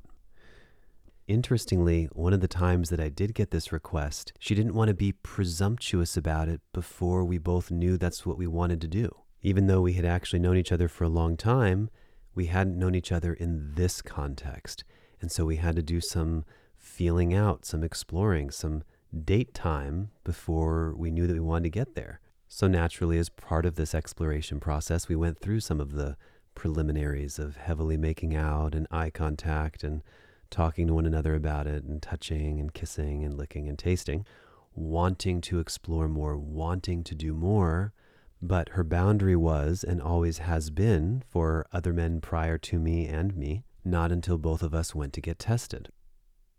[1.27, 4.93] Interestingly, one of the times that I did get this request, she didn't want to
[4.93, 9.13] be presumptuous about it before we both knew that's what we wanted to do.
[9.41, 11.89] Even though we had actually known each other for a long time,
[12.33, 14.85] we hadn't known each other in this context.
[15.19, 16.45] And so we had to do some
[16.77, 18.83] feeling out, some exploring, some
[19.25, 22.21] date time before we knew that we wanted to get there.
[22.47, 26.15] So, naturally, as part of this exploration process, we went through some of the
[26.55, 30.01] preliminaries of heavily making out and eye contact and
[30.49, 34.25] talking to one another about it and touching and kissing and licking and tasting,
[34.73, 37.93] wanting to explore more, wanting to do more.
[38.41, 43.35] But her boundary was and always has been for other men prior to me and
[43.35, 45.89] me, not until both of us went to get tested.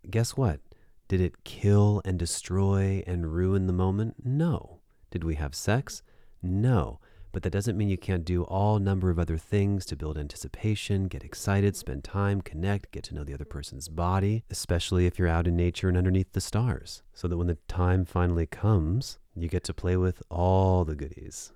[0.09, 0.59] Guess what?
[1.07, 4.15] Did it kill and destroy and ruin the moment?
[4.23, 4.79] No.
[5.11, 6.03] Did we have sex?
[6.43, 6.99] No
[7.31, 11.07] but that doesn't mean you can't do all number of other things to build anticipation,
[11.07, 15.27] get excited, spend time, connect, get to know the other person's body, especially if you're
[15.27, 19.47] out in nature and underneath the stars, so that when the time finally comes, you
[19.47, 21.51] get to play with all the goodies.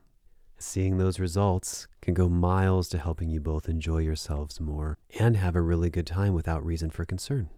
[0.58, 5.56] Seeing those results can go miles to helping you both enjoy yourselves more and have
[5.56, 7.50] a really good time without reason for concern.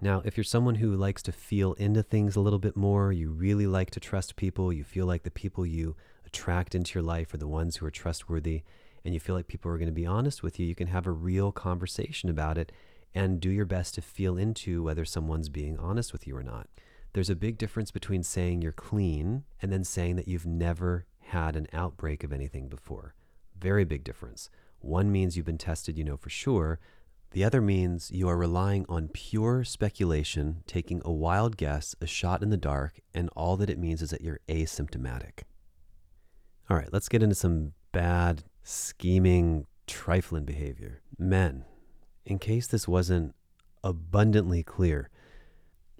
[0.00, 3.30] Now, if you're someone who likes to feel into things a little bit more, you
[3.30, 5.96] really like to trust people, you feel like the people you
[6.26, 8.62] attract into your life are the ones who are trustworthy
[9.04, 11.06] and you feel like people are going to be honest with you, you can have
[11.06, 12.72] a real conversation about it
[13.14, 16.68] and do your best to feel into whether someone's being honest with you or not.
[17.12, 21.56] There's a big difference between saying you're clean and then saying that you've never had
[21.56, 23.14] an outbreak of anything before.
[23.58, 24.50] Very big difference.
[24.80, 26.78] One means you've been tested, you know for sure.
[27.30, 32.42] The other means you are relying on pure speculation, taking a wild guess, a shot
[32.42, 35.44] in the dark, and all that it means is that you're asymptomatic.
[36.68, 41.00] All right, let's get into some bad, scheming, trifling behavior.
[41.18, 41.64] Men,
[42.24, 43.34] in case this wasn't
[43.84, 45.08] abundantly clear,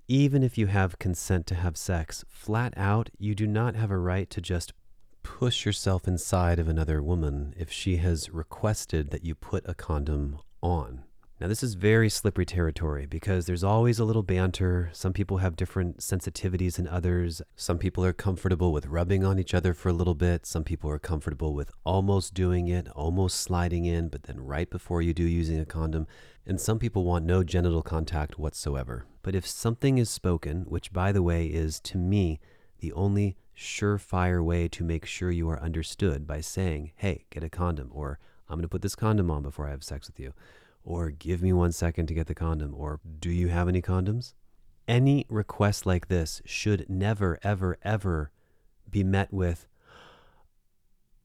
[0.08, 3.98] even if you have consent to have sex, flat out, you do not have a
[3.98, 4.72] right to just
[5.22, 10.38] push yourself inside of another woman if she has requested that you put a condom
[10.62, 11.04] on.
[11.38, 14.88] Now, this is very slippery territory because there's always a little banter.
[14.94, 17.42] Some people have different sensitivities than others.
[17.54, 20.46] Some people are comfortable with rubbing on each other for a little bit.
[20.46, 25.02] Some people are comfortable with almost doing it, almost sliding in, but then right before
[25.02, 26.06] you do using a condom.
[26.46, 29.04] And some people want no genital contact whatsoever.
[29.20, 32.40] But if something is spoken, which by the way is to me
[32.78, 37.50] the only surefire way to make sure you are understood by saying, hey, get a
[37.50, 38.18] condom, or
[38.48, 40.32] I'm going to put this condom on before I have sex with you
[40.86, 44.32] or give me one second to get the condom, or do you have any condoms?
[44.86, 48.30] Any request like this should never, ever, ever
[48.88, 49.66] be met with,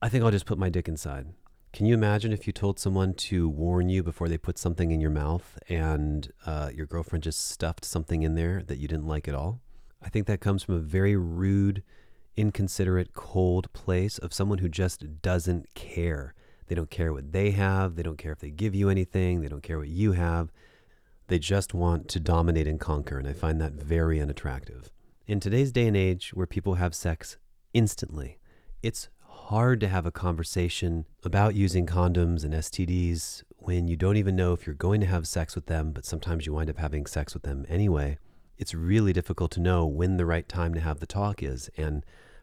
[0.02, 1.28] I think I'll just put my dick inside.
[1.72, 5.00] Can you imagine if you told someone to warn you before they put something in
[5.00, 9.28] your mouth and uh, your girlfriend just stuffed something in there that you didn't like
[9.28, 9.60] at all?
[10.02, 11.84] I think that comes from a very rude,
[12.36, 16.34] inconsiderate, cold place of someone who just doesn't care.
[16.72, 17.96] They don't care what they have.
[17.96, 19.42] They don't care if they give you anything.
[19.42, 20.50] They don't care what you have.
[21.26, 23.18] They just want to dominate and conquer.
[23.18, 24.90] And I find that very unattractive.
[25.26, 27.36] In today's day and age where people have sex
[27.74, 28.38] instantly,
[28.82, 34.34] it's hard to have a conversation about using condoms and STDs when you don't even
[34.34, 37.04] know if you're going to have sex with them, but sometimes you wind up having
[37.04, 38.16] sex with them anyway.
[38.56, 41.68] It's really difficult to know when the right time to have the talk is.
[41.76, 42.02] And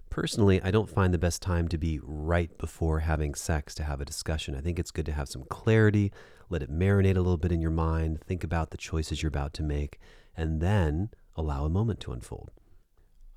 [0.10, 4.02] Personally, I don't find the best time to be right before having sex to have
[4.02, 4.56] a discussion.
[4.56, 6.12] I think it's good to have some clarity,
[6.50, 9.54] let it marinate a little bit in your mind, think about the choices you're about
[9.54, 10.00] to make,
[10.36, 12.50] and then allow a moment to unfold.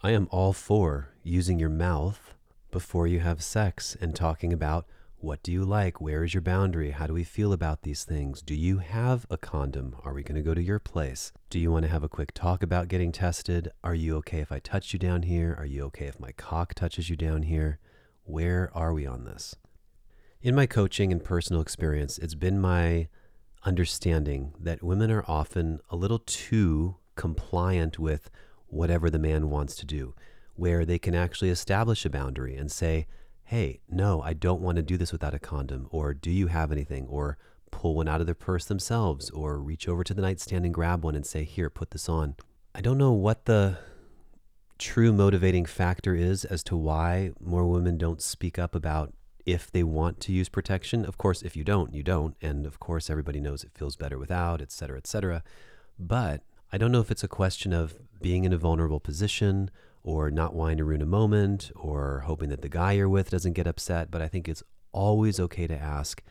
[0.02, 2.34] I am all for using your mouth
[2.70, 4.86] before you have sex and talking about
[5.22, 6.00] What do you like?
[6.00, 6.90] Where is your boundary?
[6.90, 8.42] How do we feel about these things?
[8.42, 9.94] Do you have a condom?
[10.02, 11.30] Are we going to go to your place?
[11.48, 13.70] Do you want to have a quick talk about getting tested?
[13.84, 15.54] Are you okay if I touch you down here?
[15.56, 17.78] Are you okay if my cock touches you down here?
[18.24, 19.54] Where are we on this?
[20.40, 23.06] In my coaching and personal experience, it's been my
[23.62, 28.28] understanding that women are often a little too compliant with
[28.66, 30.16] whatever the man wants to do,
[30.56, 33.06] where they can actually establish a boundary and say,
[33.52, 36.72] hey, no, I don't want to do this without a condom, or do you have
[36.72, 37.36] anything, or
[37.70, 41.04] pull one out of their purse themselves, or reach over to the nightstand and grab
[41.04, 42.34] one and say, here, put this on.
[42.74, 43.76] I don't know what the
[44.78, 49.12] true motivating factor is as to why more women don't speak up about
[49.44, 51.04] if they want to use protection.
[51.04, 52.34] Of course, if you don't, you don't.
[52.40, 55.42] And of course, everybody knows it feels better without, et cetera, et cetera.
[55.98, 56.40] But
[56.72, 59.70] I don't know if it's a question of being in a vulnerable position
[60.02, 63.52] or not wanting to ruin a moment or hoping that the guy you're with doesn't
[63.52, 64.10] get upset.
[64.10, 64.62] But I think it's
[64.92, 66.22] always okay to ask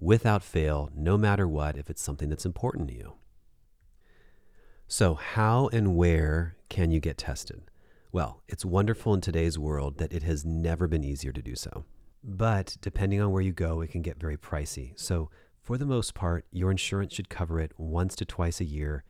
[0.00, 3.14] without fail, no matter what, if it's something that's important to you.
[4.86, 7.62] So, how and where can you get tested?
[8.12, 11.84] Well, it's wonderful in today's world that it has never been easier to do so.
[12.22, 14.92] But depending on where you go, it can get very pricey.
[14.96, 15.30] So,
[15.62, 19.04] for the most part, your insurance should cover it once to twice a year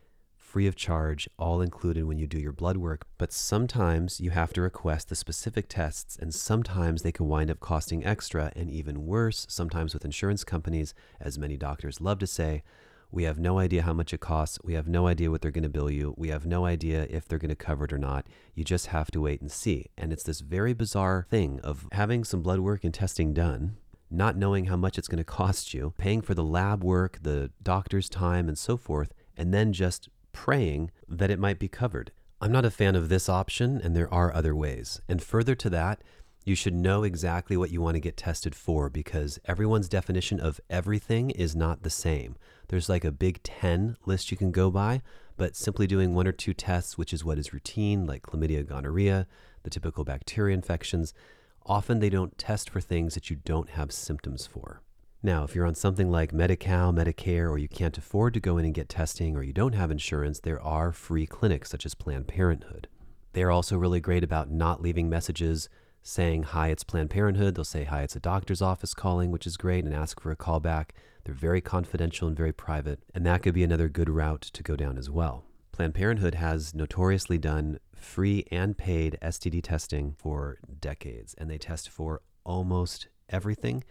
[0.54, 3.08] free of charge, all included when you do your blood work.
[3.18, 7.58] But sometimes you have to request the specific tests, and sometimes they can wind up
[7.58, 8.52] costing extra.
[8.54, 12.62] And even worse, sometimes with insurance companies, as many doctors love to say,
[13.10, 14.60] we have no idea how much it costs.
[14.62, 16.14] We have no idea what they're going to bill you.
[16.16, 18.28] We have no idea if they're going to cover it or not.
[18.54, 19.90] You just have to wait and see.
[19.98, 23.74] And it's this very bizarre thing of having some blood work and testing done,
[24.08, 27.50] not knowing how much it's going to cost you, paying for the lab work, the
[27.60, 32.12] doctor's time, and so forth, and then just praying that it might be covered.
[32.40, 35.00] I'm not a fan of this option, and there are other ways.
[35.08, 36.02] And further to that,
[36.44, 40.60] you should know exactly what you want to get tested for because everyone's definition of
[40.68, 42.36] everything is not the same.
[42.68, 45.00] There's like a big 10 list you can go by,
[45.38, 49.26] but simply doing one or two tests, which is what is routine, like chlamydia, gonorrhea,
[49.62, 51.14] the typical bacteria infections,
[51.64, 54.82] often they don't test for things that you don't have symptoms for.
[55.24, 58.58] Now, if you're on something like Medi Cal, Medicare, or you can't afford to go
[58.58, 61.94] in and get testing, or you don't have insurance, there are free clinics such as
[61.94, 62.88] Planned Parenthood.
[63.32, 65.70] They are also really great about not leaving messages
[66.02, 67.54] saying, Hi, it's Planned Parenthood.
[67.54, 70.36] They'll say, Hi, it's a doctor's office calling, which is great, and ask for a
[70.36, 70.90] callback.
[71.24, 74.76] They're very confidential and very private, and that could be another good route to go
[74.76, 75.46] down as well.
[75.72, 81.88] Planned Parenthood has notoriously done free and paid STD testing for decades, and they test
[81.88, 83.84] for almost everything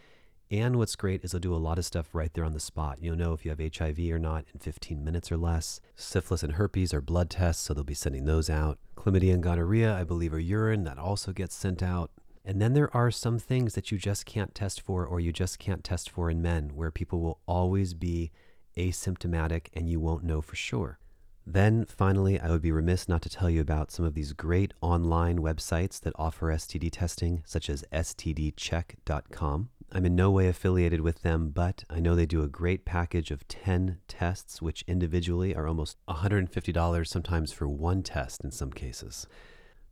[0.54, 3.00] and what's great is they'll do a lot of stuff right there on the spot.
[3.02, 5.82] You'll know if you have HIV or not in 15 minutes or less.
[5.96, 8.78] Syphilis and herpes are blood tests, so they'll be sending those out.
[8.96, 10.84] Chlamydia and gonorrhea, I believe, are urine.
[10.84, 12.12] That also gets sent out.
[12.46, 15.58] And then there are some things that you just can't test for or you just
[15.58, 18.32] can't test for in men where people will always be
[18.78, 21.00] asymptomatic and you won't know for sure.
[21.46, 24.74] Then, finally, I would be remiss not to tell you about some of these great
[24.82, 29.70] online websites that offer STD testing, such as stdcheck.com.
[29.96, 33.30] I'm in no way affiliated with them, but I know they do a great package
[33.30, 39.28] of 10 tests, which individually are almost $150, sometimes for one test in some cases.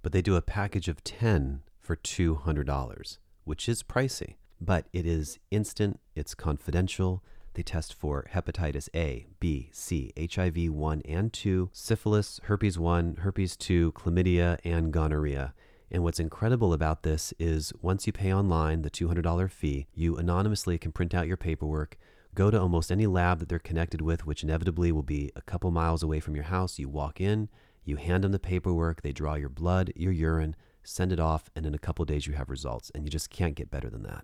[0.01, 5.37] But they do a package of 10 for $200, which is pricey, but it is
[5.51, 7.23] instant, it's confidential.
[7.53, 13.55] They test for hepatitis A, B, C, HIV 1 and 2, syphilis, herpes 1, herpes
[13.55, 15.53] 2, chlamydia, and gonorrhea.
[15.93, 20.77] And what's incredible about this is once you pay online the $200 fee, you anonymously
[20.77, 21.97] can print out your paperwork,
[22.33, 25.69] go to almost any lab that they're connected with, which inevitably will be a couple
[25.69, 26.79] miles away from your house.
[26.79, 27.49] You walk in,
[27.83, 31.65] you hand them the paperwork, they draw your blood, your urine, send it off, and
[31.65, 32.89] in a couple days you have results.
[32.95, 34.23] And you just can't get better than that.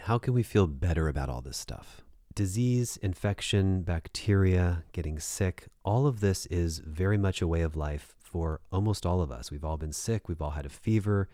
[0.00, 2.02] How can we feel better about all this stuff?
[2.34, 8.12] Disease, infection, bacteria, getting sick, all of this is very much a way of life
[8.26, 9.50] for almost all of us.
[9.50, 11.28] We've all been sick, we've all had a fever.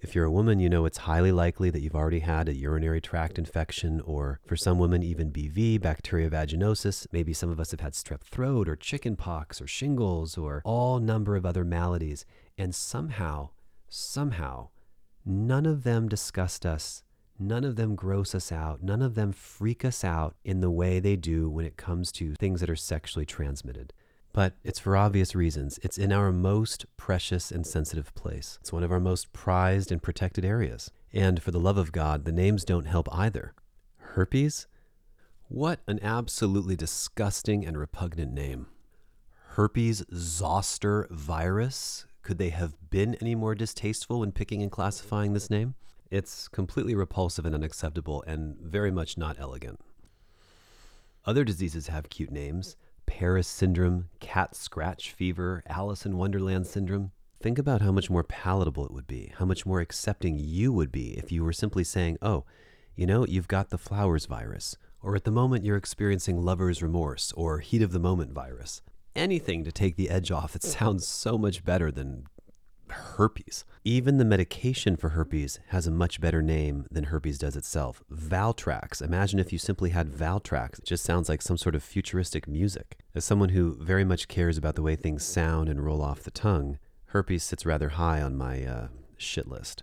[0.00, 3.00] If you're a woman, you know it's highly likely that you've already had a urinary
[3.00, 7.06] tract infection, or for some women, even BV, bacteria vaginosis.
[7.10, 10.98] Maybe some of us have had strep throat, or chicken pox, or shingles, or all
[10.98, 12.26] number of other maladies.
[12.58, 13.50] And somehow,
[13.88, 14.68] somehow,
[15.24, 17.02] none of them disgust us.
[17.38, 18.82] None of them gross us out.
[18.82, 22.34] None of them freak us out in the way they do when it comes to
[22.34, 23.94] things that are sexually transmitted.
[24.34, 25.78] But it's for obvious reasons.
[25.84, 28.58] It's in our most precious and sensitive place.
[28.60, 30.90] It's one of our most prized and protected areas.
[31.12, 33.54] And for the love of God, the names don't help either.
[33.98, 34.66] Herpes?
[35.46, 38.66] What an absolutely disgusting and repugnant name.
[39.50, 42.06] Herpes zoster virus?
[42.22, 45.76] Could they have been any more distasteful when picking and classifying this name?
[46.10, 49.78] It's completely repulsive and unacceptable and very much not elegant.
[51.24, 52.74] Other diseases have cute names
[53.06, 57.12] Paris syndrome, cat scratch fever, Alice in Wonderland syndrome.
[57.40, 60.90] Think about how much more palatable it would be, how much more accepting you would
[60.90, 62.44] be if you were simply saying, oh,
[62.96, 67.32] you know, you've got the flowers virus, or at the moment you're experiencing lover's remorse
[67.32, 68.82] or heat of the moment virus.
[69.14, 70.56] Anything to take the edge off.
[70.56, 72.26] It sounds so much better than
[72.94, 73.64] herpes.
[73.84, 78.02] Even the medication for herpes has a much better name than herpes does itself.
[78.12, 79.02] Valtrex.
[79.02, 80.78] Imagine if you simply had Valtrex.
[80.78, 82.98] It just sounds like some sort of futuristic music.
[83.14, 86.30] As someone who very much cares about the way things sound and roll off the
[86.30, 89.82] tongue, herpes sits rather high on my uh, shit list.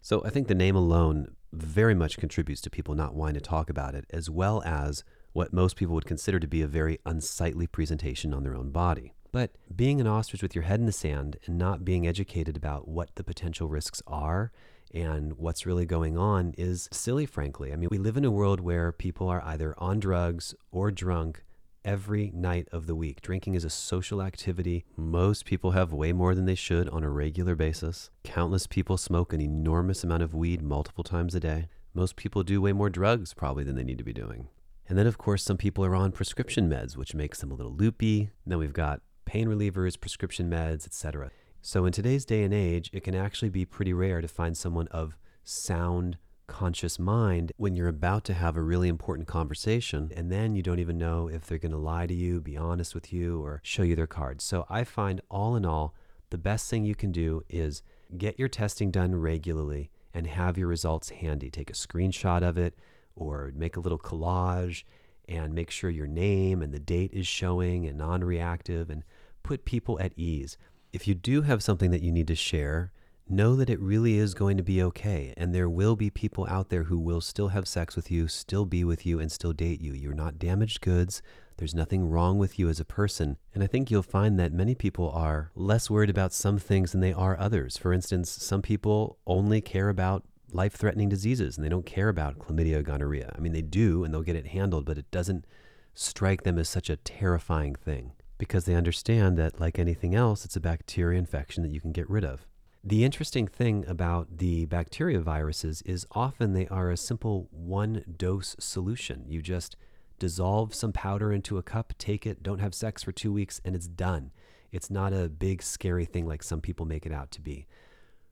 [0.00, 3.68] So I think the name alone very much contributes to people not wanting to talk
[3.68, 7.66] about it, as well as what most people would consider to be a very unsightly
[7.66, 9.12] presentation on their own body.
[9.32, 12.86] But being an ostrich with your head in the sand and not being educated about
[12.86, 14.52] what the potential risks are
[14.92, 17.72] and what's really going on is silly, frankly.
[17.72, 21.44] I mean, we live in a world where people are either on drugs or drunk
[21.82, 23.22] every night of the week.
[23.22, 24.84] Drinking is a social activity.
[24.96, 28.10] Most people have way more than they should on a regular basis.
[28.24, 31.68] Countless people smoke an enormous amount of weed multiple times a day.
[31.94, 34.48] Most people do way more drugs probably than they need to be doing.
[34.88, 37.72] And then, of course, some people are on prescription meds, which makes them a little
[37.72, 38.30] loopy.
[38.46, 39.00] Then we've got
[39.32, 41.30] pain relievers, prescription meds, etc.
[41.62, 44.88] So in today's day and age, it can actually be pretty rare to find someone
[44.88, 50.54] of sound conscious mind when you're about to have a really important conversation and then
[50.54, 53.42] you don't even know if they're going to lie to you, be honest with you,
[53.42, 54.44] or show you their cards.
[54.44, 55.94] So I find all in all,
[56.28, 57.82] the best thing you can do is
[58.18, 61.48] get your testing done regularly and have your results handy.
[61.48, 62.74] Take a screenshot of it
[63.16, 64.82] or make a little collage
[65.28, 69.04] and make sure your name and the date is showing and non reactive and
[69.42, 70.56] put people at ease.
[70.92, 72.92] If you do have something that you need to share,
[73.28, 75.32] know that it really is going to be okay.
[75.36, 78.66] And there will be people out there who will still have sex with you, still
[78.66, 79.92] be with you, and still date you.
[79.92, 81.22] You're not damaged goods.
[81.56, 83.36] There's nothing wrong with you as a person.
[83.54, 87.00] And I think you'll find that many people are less worried about some things than
[87.00, 87.76] they are others.
[87.76, 92.38] For instance, some people only care about life threatening diseases and they don't care about
[92.38, 93.32] chlamydia gonorrhea.
[93.34, 95.46] I mean, they do and they'll get it handled, but it doesn't
[95.94, 98.12] strike them as such a terrifying thing
[98.42, 102.10] because they understand that, like anything else, it's a bacteria infection that you can get
[102.10, 102.44] rid of.
[102.82, 108.56] The interesting thing about the bacteria viruses is often they are a simple one dose
[108.58, 109.26] solution.
[109.28, 109.76] You just
[110.18, 113.76] dissolve some powder into a cup, take it, don't have sex for two weeks, and
[113.76, 114.32] it's done.
[114.72, 117.68] It's not a big, scary thing like some people make it out to be.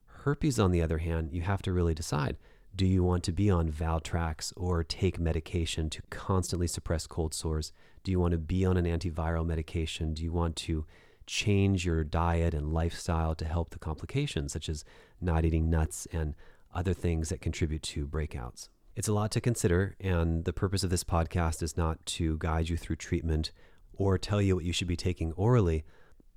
[0.06, 2.36] Herpes, on the other hand, you have to really decide
[2.74, 7.72] do you want to be on Valtrex or take medication to constantly suppress cold sores?
[8.04, 10.14] Do you want to be on an antiviral medication?
[10.14, 10.86] Do you want to
[11.26, 14.84] change your diet and lifestyle to help the complications, such as
[15.20, 16.34] not eating nuts and
[16.74, 18.68] other things that contribute to breakouts?
[18.96, 22.68] It's a lot to consider, and the purpose of this podcast is not to guide
[22.68, 23.52] you through treatment
[23.92, 25.84] or tell you what you should be taking orally,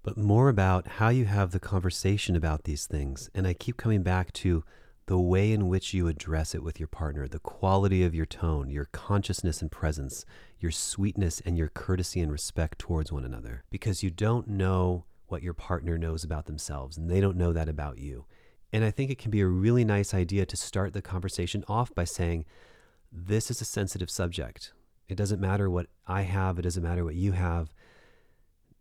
[0.03, 3.30] but more about how you have the conversation about these things.
[3.34, 4.64] And I keep coming back to
[5.06, 8.70] the way in which you address it with your partner, the quality of your tone,
[8.70, 10.26] your consciousness and presence,
[10.60, 13.64] your sweetness and your courtesy and respect towards one another.
[13.70, 17.70] Because you don't know what your partner knows about themselves, and they don't know that
[17.70, 18.26] about you.
[18.72, 21.93] And I think it can be a really nice idea to start the conversation off
[21.93, 22.45] by saying,
[23.12, 24.74] This is a sensitive subject.
[25.10, 27.74] It doesn't matter what I have, it doesn't matter what you have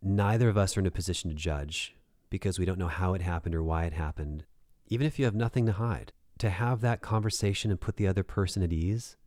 [0.03, 1.95] neither of us are in a position to judge
[2.29, 4.43] because we don't know how it happened or why it happened.
[4.93, 8.21] Even if you have nothing to hide, to have that conversation and put the other
[8.21, 9.17] person at ease,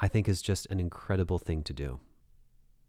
[0.00, 1.98] I think is just an incredible thing to do.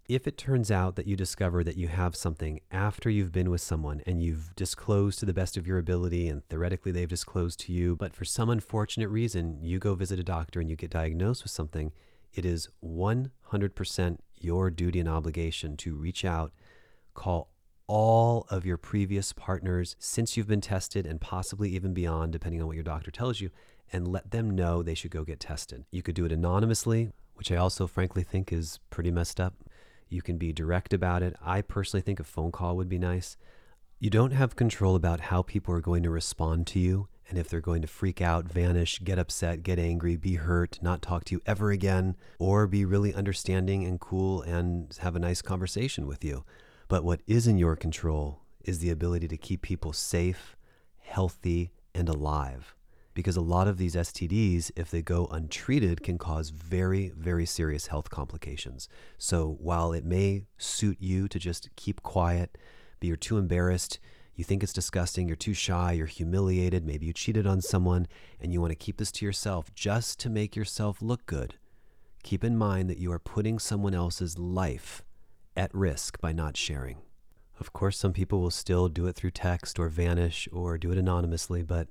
[0.07, 3.61] If it turns out that you discover that you have something after you've been with
[3.61, 7.73] someone and you've disclosed to the best of your ability and theoretically they've disclosed to
[7.73, 11.43] you, but for some unfortunate reason you go visit a doctor and you get diagnosed
[11.43, 11.91] with something,
[12.31, 16.53] it is 100% your duty and obligation to reach out
[17.13, 17.49] Call
[17.87, 22.67] all of your previous partners since you've been tested and possibly even beyond, depending on
[22.67, 23.49] what your doctor tells you,
[23.91, 25.85] and let them know they should go get tested.
[25.91, 29.53] You could do it anonymously, which I also frankly think is pretty messed up.
[30.09, 31.35] You can be direct about it.
[31.43, 33.37] I personally think a phone call would be nice.
[33.99, 37.47] You don't have control about how people are going to respond to you and if
[37.47, 41.35] they're going to freak out, vanish, get upset, get angry, be hurt, not talk to
[41.35, 46.23] you ever again, or be really understanding and cool and have a nice conversation with
[46.23, 46.43] you.
[46.93, 50.55] But what is in your control is the ability to keep people safe,
[50.99, 52.75] healthy, and alive.
[53.15, 57.87] Because a lot of these STDs, if they go untreated, can cause very, very serious
[57.87, 58.87] health complications.
[59.17, 62.59] So while it may suit you to just keep quiet,
[62.99, 63.97] but you're too embarrassed,
[64.35, 68.05] you think it's disgusting, you're too shy, you're humiliated, maybe you cheated on someone,
[68.39, 71.55] and you want to keep this to yourself just to make yourself look good,
[72.21, 75.01] keep in mind that you are putting someone else's life
[75.55, 76.97] at risk by not sharing.
[77.59, 80.97] Of course, some people will still do it through text or vanish or do it
[80.97, 81.87] anonymously, but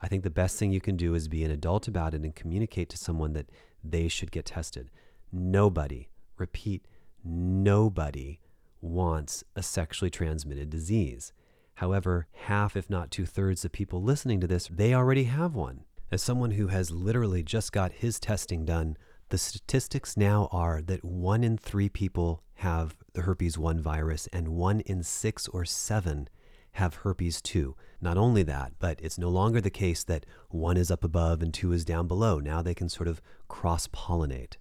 [0.00, 2.34] I think the best thing you can do is be an adult about it and
[2.34, 3.50] communicate to someone that
[3.84, 4.90] they should get tested.
[5.32, 6.86] Nobody, repeat,
[7.24, 8.40] nobody
[8.80, 11.32] wants a sexually transmitted disease.
[11.74, 15.84] However, half, if not two thirds, of people listening to this, they already have one.
[16.10, 18.96] As someone who has literally just got his testing done,
[19.30, 24.48] the statistics now are that one in three people have the herpes 1 virus and
[24.48, 26.28] one in six or seven
[26.72, 27.76] have herpes 2.
[28.00, 31.52] Not only that, but it's no longer the case that one is up above and
[31.52, 32.38] two is down below.
[32.38, 34.56] Now they can sort of cross pollinate.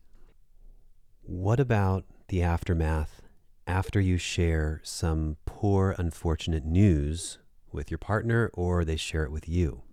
[1.21, 3.21] What about the aftermath
[3.67, 7.39] after you share some poor, unfortunate news
[7.71, 9.83] with your partner or they share it with you.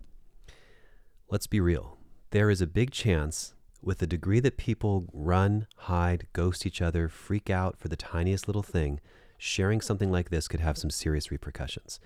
[1.29, 1.97] Let's be real.
[2.31, 7.07] There is a big chance, with the degree that people run, hide, ghost each other,
[7.07, 8.99] freak out for the tiniest little thing,
[9.37, 11.99] sharing something like this could have some serious repercussions.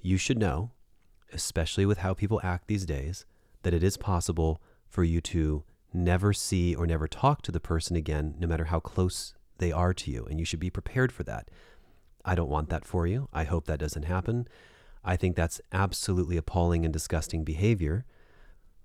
[0.00, 0.70] You should know,
[1.32, 3.24] especially with how people act these days,
[3.62, 7.96] that it is possible for you to never see or never talk to the person
[7.96, 11.22] again, no matter how close they are to you, and you should be prepared for
[11.22, 11.48] that.
[12.24, 13.28] I don't want that for you.
[13.32, 14.48] I hope that doesn't happen.
[15.04, 18.04] I think that's absolutely appalling and disgusting behavior,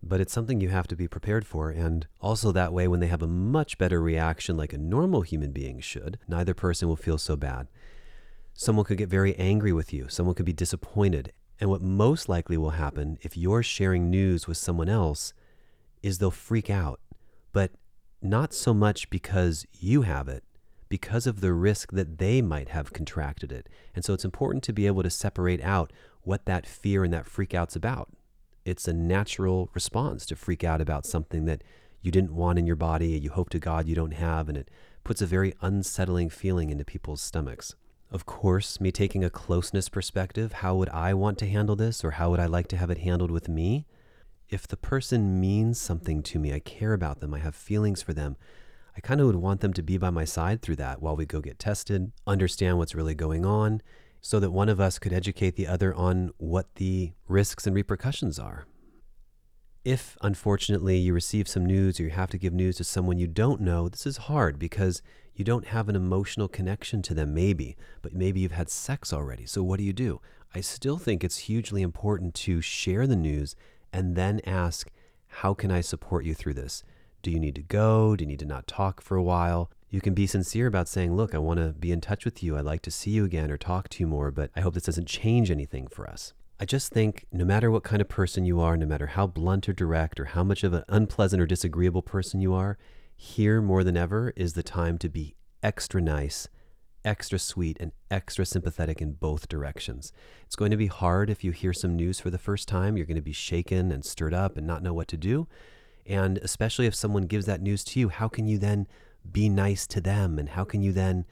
[0.02, 1.70] but it's something you have to be prepared for.
[1.70, 5.52] And also, that way, when they have a much better reaction like a normal human
[5.52, 7.68] being should, neither person will feel so bad.
[8.54, 11.34] Someone could get very angry with you, someone could be disappointed.
[11.62, 15.34] And what most likely will happen if you're sharing news with someone else
[16.02, 17.02] is they'll freak out,
[17.52, 17.72] but
[18.22, 20.44] not so much because you have it,
[20.88, 23.68] because of the risk that they might have contracted it.
[23.94, 25.92] And so it's important to be able to separate out
[26.22, 28.10] what that fear and that freak out's about.
[28.70, 31.64] It's a natural response to freak out about something that
[32.04, 34.70] you didn't want in your body, you hope to God you don't have, and it
[35.04, 37.74] puts a very unsettling feeling into people's stomachs.
[38.12, 42.12] Of course, me taking a closeness perspective, how would I want to handle this, or
[42.12, 43.88] how would I like to have it handled with me?
[44.50, 48.14] If the person means something to me, I care about them, I have feelings for
[48.14, 48.38] them,
[48.96, 51.26] I kind of would want them to be by my side through that while we
[51.26, 53.82] go get tested, understand what's really going on,
[54.22, 58.40] so that one of us could educate the other on what the risks and repercussions
[58.40, 58.66] are.
[59.86, 63.28] If, unfortunately, you receive some news or you have to give news to someone you
[63.28, 65.02] don't know, this is hard because
[65.34, 69.46] you don't have an emotional connection to them, maybe, but maybe you've had sex already.
[69.46, 70.20] So, what do you do?
[70.54, 73.56] I still think it's hugely important to share the news
[73.94, 74.92] and then ask,
[75.28, 76.84] How can I support you through this?
[77.22, 78.18] Do you need to go?
[78.18, 79.72] Do you need to not talk for a while?
[79.90, 82.58] You can be sincere about saying, Look, I want to be in touch with you.
[82.58, 84.84] I'd like to see you again or talk to you more, but I hope this
[84.84, 86.34] doesn't change anything for us.
[86.60, 89.68] I just think no matter what kind of person you are, no matter how blunt
[89.68, 92.78] or direct or how much of an unpleasant or disagreeable person you are,
[93.16, 96.48] here more than ever is the time to be extra nice,
[97.04, 100.12] extra sweet, and extra sympathetic in both directions.
[100.46, 102.96] It's going to be hard if you hear some news for the first time.
[102.96, 105.48] You're going to be shaken and stirred up and not know what to do.
[106.06, 108.88] And especially if someone gives that news to you, how can you then
[109.30, 110.40] be nice to them?
[110.40, 111.26] And how can you then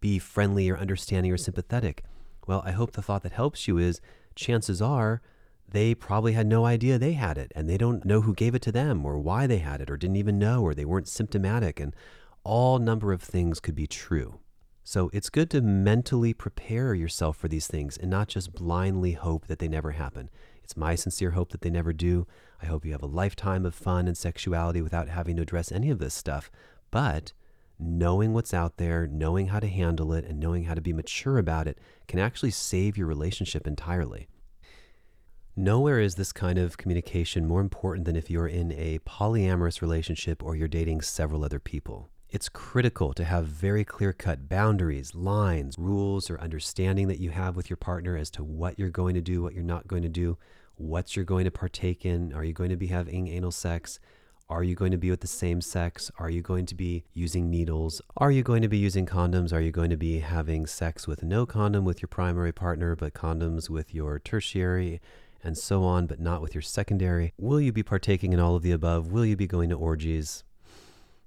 [0.00, 2.04] be friendly or understanding or sympathetic?
[2.46, 4.00] Well, I hope the thought that helps you is
[4.34, 5.22] chances are
[5.68, 8.62] they probably had no idea they had it and they don't know who gave it
[8.62, 11.80] to them or why they had it or didn't even know or they weren't symptomatic
[11.80, 11.94] and
[12.44, 14.40] all number of things could be true.
[14.86, 19.46] So it's good to mentally prepare yourself for these things and not just blindly hope
[19.46, 20.28] that they never happen.
[20.62, 22.26] It's my sincere hope that they never do.
[22.62, 25.90] I hope you have a lifetime of fun and sexuality without having to address any
[25.90, 26.50] of this stuff.
[26.94, 27.32] But
[27.76, 31.38] knowing what's out there, knowing how to handle it, and knowing how to be mature
[31.38, 34.28] about it can actually save your relationship entirely.
[35.56, 40.40] Nowhere is this kind of communication more important than if you're in a polyamorous relationship
[40.40, 42.10] or you're dating several other people.
[42.30, 47.56] It's critical to have very clear cut boundaries, lines, rules, or understanding that you have
[47.56, 50.08] with your partner as to what you're going to do, what you're not going to
[50.08, 50.38] do,
[50.76, 52.32] what you're going to partake in.
[52.32, 53.98] Are you going to be having anal sex?
[54.54, 56.12] Are you going to be with the same sex?
[56.16, 58.00] Are you going to be using needles?
[58.16, 59.52] Are you going to be using condoms?
[59.52, 63.14] Are you going to be having sex with no condom with your primary partner, but
[63.14, 65.00] condoms with your tertiary?
[65.42, 67.32] And so on, but not with your secondary.
[67.36, 69.10] Will you be partaking in all of the above?
[69.10, 70.44] Will you be going to orgies?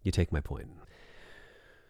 [0.03, 0.69] You take my point.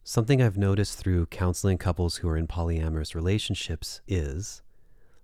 [0.04, 4.64] Something I've noticed through counseling couples who are in polyamorous relationships is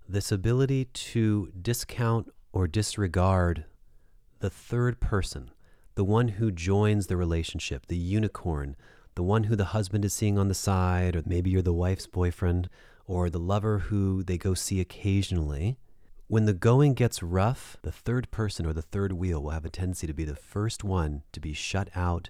[0.08, 3.66] this ability to discount or disregard
[4.42, 5.50] the third person,
[5.96, 8.76] the one who joins the relationship, the unicorn,
[9.16, 12.08] the one who the husband is seeing on the side, or maybe you're the wife's
[12.08, 12.70] boyfriend,
[13.06, 15.78] or the lover who they go see occasionally.
[16.28, 19.70] When the going gets rough, the third person or the third wheel will have a
[19.70, 22.30] tendency to be the first one to be shut out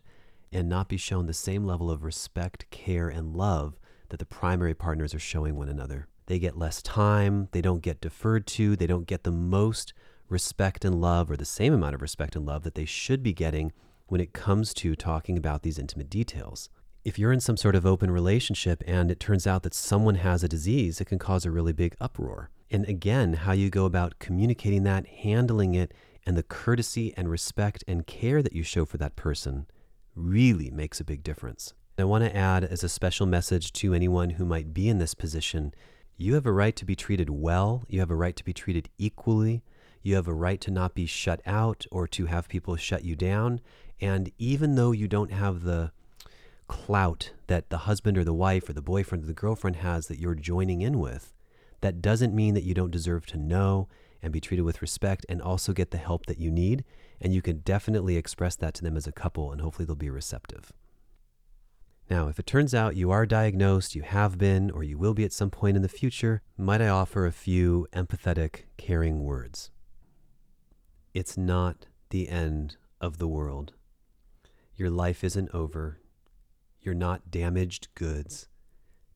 [0.51, 4.74] and not be shown the same level of respect, care, and love that the primary
[4.74, 6.07] partners are showing one another.
[6.26, 9.93] They get less time, they don't get deferred to, they don't get the most
[10.34, 13.32] respect and love or the same amount of respect and love that they should be
[13.32, 13.72] getting
[14.08, 16.70] when it comes to talking about these intimate details.
[17.06, 20.44] If you're in some sort of open relationship and it turns out that someone has
[20.44, 22.50] a disease, it can cause a really big uproar.
[22.70, 25.94] And again, how you go about communicating that, handling it,
[26.26, 29.68] and the courtesy and respect and care that you show for that person
[30.16, 31.74] really makes a big difference.
[31.98, 35.14] I want to add as a special message to anyone who might be in this
[35.14, 35.74] position
[36.18, 38.90] you have a right to be treated well, you have a right to be treated
[38.98, 39.64] equally,
[40.04, 43.16] you have a right to not be shut out or to have people shut you
[43.16, 43.62] down.
[43.99, 45.91] And even though you don't have the
[46.68, 50.20] clout that the husband or the wife or the boyfriend or the girlfriend has that
[50.20, 51.34] you're joining in with,
[51.82, 53.88] that doesn't mean that you don't deserve to know
[54.22, 56.84] and be treated with respect and also get the help that you need.
[57.20, 60.10] And you can definitely express that to them as a couple, and hopefully they'll be
[60.10, 60.72] receptive.
[62.10, 65.24] Now, if it turns out you are diagnosed, you have been, or you will be
[65.24, 69.72] at some point in the future, might I offer a few empathetic, caring words?
[71.14, 73.74] It's not the end of the world.
[74.76, 75.99] Your life isn't over.
[76.82, 78.47] You're not damaged goods.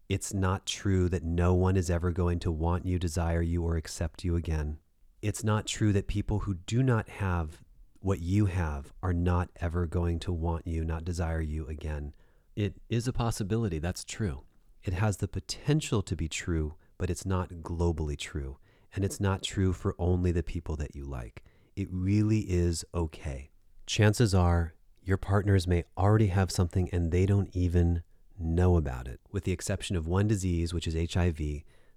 [0.08, 3.78] It's not true that no one is ever going to want you, desire you, or
[3.78, 4.78] accept you again.
[5.24, 7.64] It's not true that people who do not have
[8.00, 12.14] what you have are not ever going to want you, not desire you again.
[12.56, 14.44] It is a possibility, that's true.
[14.84, 18.60] It has the potential to be true, but it's not globally true.
[18.94, 21.44] And it's not true for only the people that you like.
[21.78, 23.52] It really is okay.
[23.86, 24.74] Chances are
[25.04, 28.02] your partners may already have something and they don't even
[28.40, 29.20] know about it.
[29.32, 31.40] With the exception of one disease, which is HIV,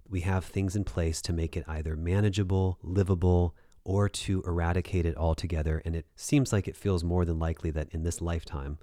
[0.07, 5.17] we have things in place to make it either manageable, livable, or to eradicate it
[5.17, 5.81] altogether.
[5.83, 8.77] And it seems like it feels more than likely that in this lifetime,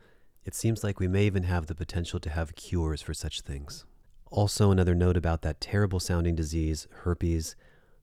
[0.44, 3.84] it seems like we may even have the potential to have cures for such things.
[4.32, 7.54] Also, another note about that terrible sounding disease, herpes.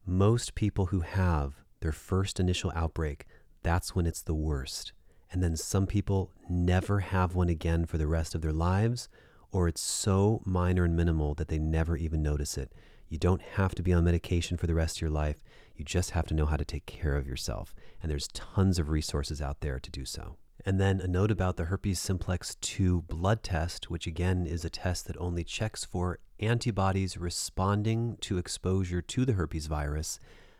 [0.05, 3.25] Most people who have their first initial outbreak,
[3.61, 4.91] that's when it's the worst.
[5.31, 9.07] And then some people never have one again for the rest of their lives,
[9.51, 12.73] or it's so minor and minimal that they never even notice it.
[13.07, 15.43] You don't have to be on medication for the rest of your life.
[15.75, 17.75] You just have to know how to take care of yourself.
[18.01, 20.37] And there's tons of resources out there to do so.
[20.65, 24.71] And then a note about the herpes simplex 2 blood test, which again is a
[24.71, 30.19] test that only checks for antibodies responding to exposure to the herpes virus.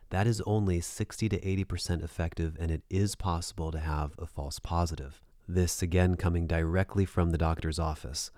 [0.10, 4.60] That is only 60 to 80% effective, and it is possible to have a false
[4.60, 5.22] positive.
[5.48, 8.32] This again coming directly from the doctor's office.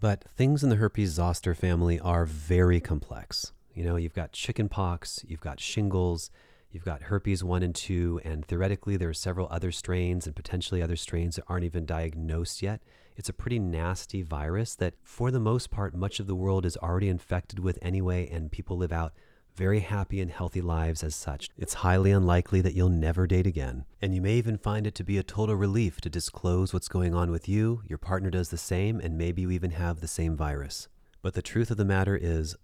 [0.00, 3.52] But things in the herpes zoster family are very complex.
[3.72, 6.30] You know, you've got chickenpox, you've got shingles,
[6.70, 10.82] you've got herpes 1 and 2, and theoretically there are several other strains and potentially
[10.82, 12.82] other strains that aren't even diagnosed yet.
[13.16, 16.76] It's a pretty nasty virus that, for the most part, much of the world is
[16.76, 19.12] already infected with anyway, and people live out
[19.54, 21.48] very happy and healthy lives as such.
[21.56, 23.84] It's highly unlikely that you'll never date again.
[24.02, 27.14] And you may even find it to be a total relief to disclose what's going
[27.14, 30.36] on with you, your partner does the same, and maybe you even have the same
[30.36, 30.88] virus.
[31.22, 32.56] But the truth of the matter is,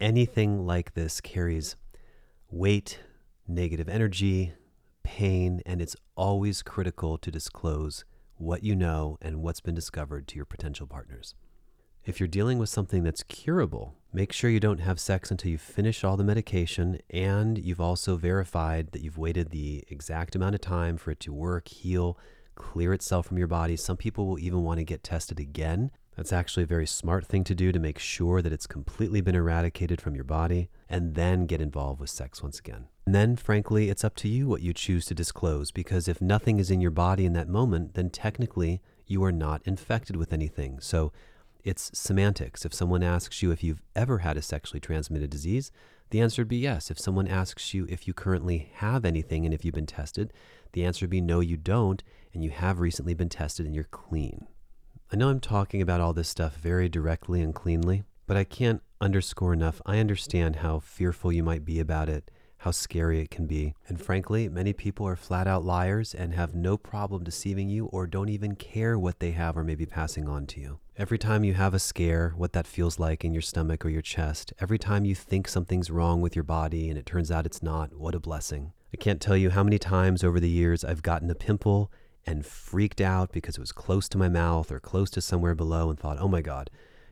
[0.00, 1.76] anything like this carries
[2.50, 3.00] weight,
[3.48, 4.52] negative energy,
[5.02, 8.04] pain, and it's always critical to disclose
[8.36, 11.34] what you know and what's been discovered to your potential partners.
[12.04, 15.58] If you're dealing with something that's curable, make sure you don't have sex until you
[15.58, 20.60] finish all the medication and you've also verified that you've waited the exact amount of
[20.60, 22.18] time for it to work, heal,
[22.56, 23.76] clear itself from your body.
[23.76, 25.92] Some people will even want to get tested again.
[26.16, 29.36] That's actually a very smart thing to do to make sure that it's completely been
[29.36, 32.88] eradicated from your body and then get involved with sex once again.
[33.06, 36.58] And then, frankly, it's up to you what you choose to disclose because if nothing
[36.58, 40.80] is in your body in that moment, then technically you are not infected with anything.
[40.80, 41.12] So
[41.64, 42.64] it's semantics.
[42.64, 45.70] If someone asks you if you've ever had a sexually transmitted disease,
[46.10, 46.90] the answer would be yes.
[46.90, 50.32] If someone asks you if you currently have anything and if you've been tested,
[50.72, 52.02] the answer would be no, you don't,
[52.34, 54.46] and you have recently been tested and you're clean.
[55.12, 58.82] I know I'm talking about all this stuff very directly and cleanly, but I can't
[59.00, 59.80] underscore enough.
[59.84, 62.30] I understand how fearful you might be about it
[62.62, 63.74] how scary it can be.
[63.88, 68.06] And frankly, many people are flat out liars and have no problem deceiving you or
[68.06, 70.78] don't even care what they have or maybe passing on to you.
[70.98, 74.02] Every time you have a scare, what that feels like in your stomach or your
[74.02, 77.62] chest, every time you think something's wrong with your body and it turns out it's
[77.62, 78.74] not, what a blessing.
[78.92, 81.90] I can't tell you how many times over the years I've gotten a pimple
[82.26, 85.88] and freaked out because it was close to my mouth or close to somewhere below
[85.88, 86.68] and thought, oh my God,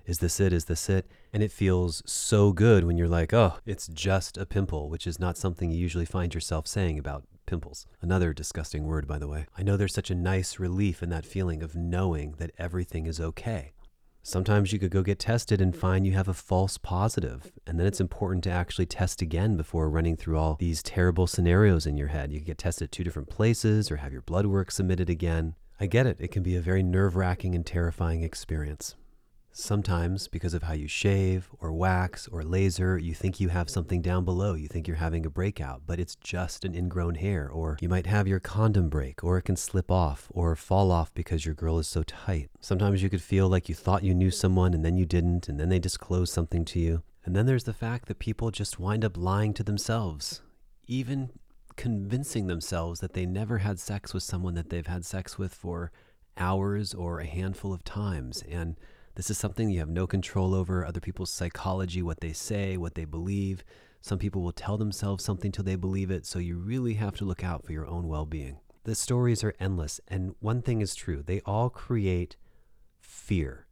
[0.06, 0.52] Is this it?
[0.52, 1.06] Is this it?
[1.32, 5.20] And it feels so good when you're like, oh, it's just a pimple, which is
[5.20, 7.86] not something you usually find yourself saying about pimples.
[8.00, 9.46] Another disgusting word, by the way.
[9.58, 13.20] I know there's such a nice relief in that feeling of knowing that everything is
[13.20, 13.72] okay.
[14.22, 17.86] Sometimes you could go get tested and find you have a false positive, and then
[17.86, 22.08] it's important to actually test again before running through all these terrible scenarios in your
[22.08, 22.30] head.
[22.30, 25.56] You could get tested at two different places or have your blood work submitted again.
[25.80, 28.94] I get it, it can be a very nerve wracking and terrifying experience.
[29.52, 34.00] Sometimes, because of how you shave or wax or laser, you think you have something
[34.00, 34.54] down below.
[34.54, 37.48] You think you're having a breakout, but it's just an ingrown hair.
[37.48, 41.12] Or you might have your condom break, or it can slip off or fall off
[41.14, 42.48] because your girl is so tight.
[42.60, 45.58] Sometimes you could feel like you thought you knew someone and then you didn't, and
[45.58, 47.02] then they disclose something to you.
[47.24, 50.42] And then there's the fact that people just wind up lying to themselves,
[50.86, 51.30] even
[51.76, 55.90] convincing themselves that they never had sex with someone that they've had sex with for
[56.36, 58.42] hours or a handful of times.
[58.50, 58.76] And
[59.14, 62.94] this is something you have no control over other people's psychology, what they say, what
[62.94, 63.64] they believe.
[64.00, 67.24] Some people will tell themselves something till they believe it, so you really have to
[67.24, 68.58] look out for your own well being.
[68.84, 72.36] The stories are endless, and one thing is true they all create
[72.98, 73.66] fear.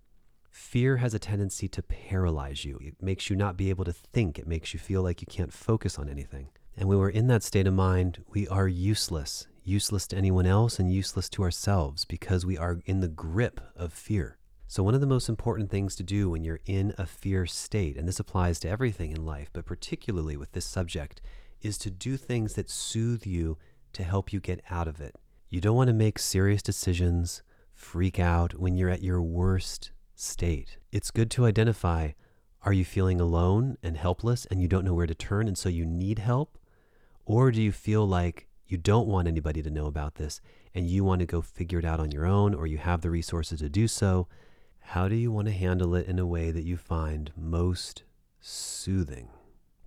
[0.51, 2.78] Fear has a tendency to paralyze you.
[2.82, 4.39] It makes you not be able to think.
[4.39, 6.49] It makes you feel like you can't focus on anything.
[6.76, 10.78] And when we're in that state of mind, we are useless, useless to anyone else
[10.78, 14.39] and useless to ourselves because we are in the grip of fear.
[14.71, 17.97] So, one of the most important things to do when you're in a fear state,
[17.97, 21.23] and this applies to everything in life, but particularly with this subject,
[21.62, 23.57] is to do things that soothe you
[23.95, 25.16] to help you get out of it.
[25.49, 27.43] You don't want to make serious decisions,
[27.73, 30.77] freak out when you're at your worst state.
[30.93, 32.11] It's good to identify
[32.62, 35.71] are you feeling alone and helpless and you don't know where to turn and so
[35.71, 36.59] you need help?
[37.25, 40.43] Or do you feel like you don't want anybody to know about this
[40.75, 43.09] and you want to go figure it out on your own or you have the
[43.09, 44.29] resources to do so?
[44.93, 48.05] How do you want to handle it in a way that you find most
[48.41, 49.28] soothing?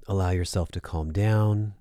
[0.08, 1.74] Allow yourself to calm down,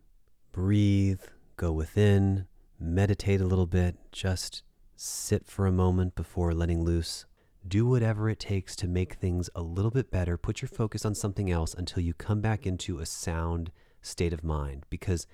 [0.52, 1.20] breathe,
[1.56, 2.46] go within,
[2.78, 4.62] meditate a little bit, just
[4.96, 7.26] sit for a moment before letting loose.
[7.68, 10.38] Do whatever it takes to make things a little bit better.
[10.38, 14.42] Put your focus on something else until you come back into a sound state of
[14.42, 15.26] mind because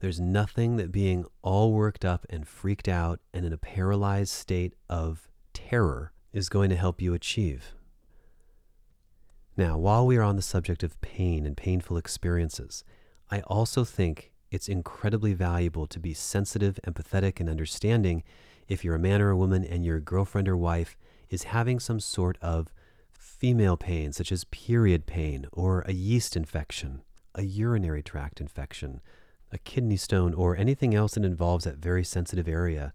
[0.00, 4.74] there's nothing that being all worked up and freaked out and in a paralyzed state
[4.90, 7.74] of terror is going to help you achieve.
[9.56, 12.84] Now, while we are on the subject of pain and painful experiences,
[13.30, 18.22] I also think it's incredibly valuable to be sensitive, empathetic, and understanding
[18.68, 20.96] if you're a man or a woman and your girlfriend or wife
[21.28, 22.72] is having some sort of
[23.12, 27.02] female pain, such as period pain or a yeast infection,
[27.34, 29.00] a urinary tract infection,
[29.52, 32.92] a kidney stone, or anything else that involves that very sensitive area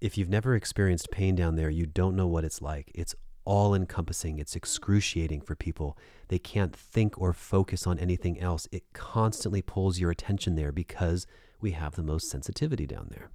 [0.00, 2.90] if you've never experienced pain down there, you don't know what it's like.
[2.94, 5.96] It's all encompassing, it's excruciating for people.
[6.28, 8.68] They can't think or focus on anything else.
[8.70, 11.26] It constantly pulls your attention there because
[11.60, 13.30] we have the most sensitivity down there.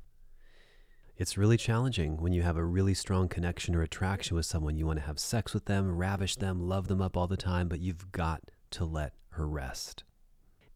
[1.17, 4.75] It's really challenging when you have a really strong connection or attraction with someone.
[4.75, 7.67] You want to have sex with them, ravish them, love them up all the time,
[7.67, 8.41] but you've got
[8.71, 10.03] to let her rest.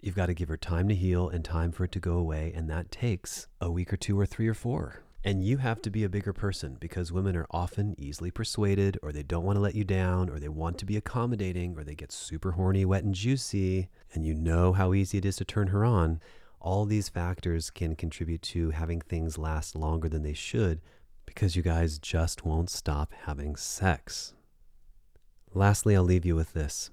[0.01, 2.53] You've got to give her time to heal and time for it to go away,
[2.55, 5.03] and that takes a week or two or three or four.
[5.23, 9.11] And you have to be a bigger person because women are often easily persuaded, or
[9.11, 11.95] they don't want to let you down, or they want to be accommodating, or they
[11.95, 15.67] get super horny, wet, and juicy, and you know how easy it is to turn
[15.67, 16.21] her on.
[16.61, 20.79] All these factors can contribute to having things last longer than they should
[21.25, 24.33] because you guys just won't stop having sex.
[25.53, 26.91] Lastly, I'll leave you with this.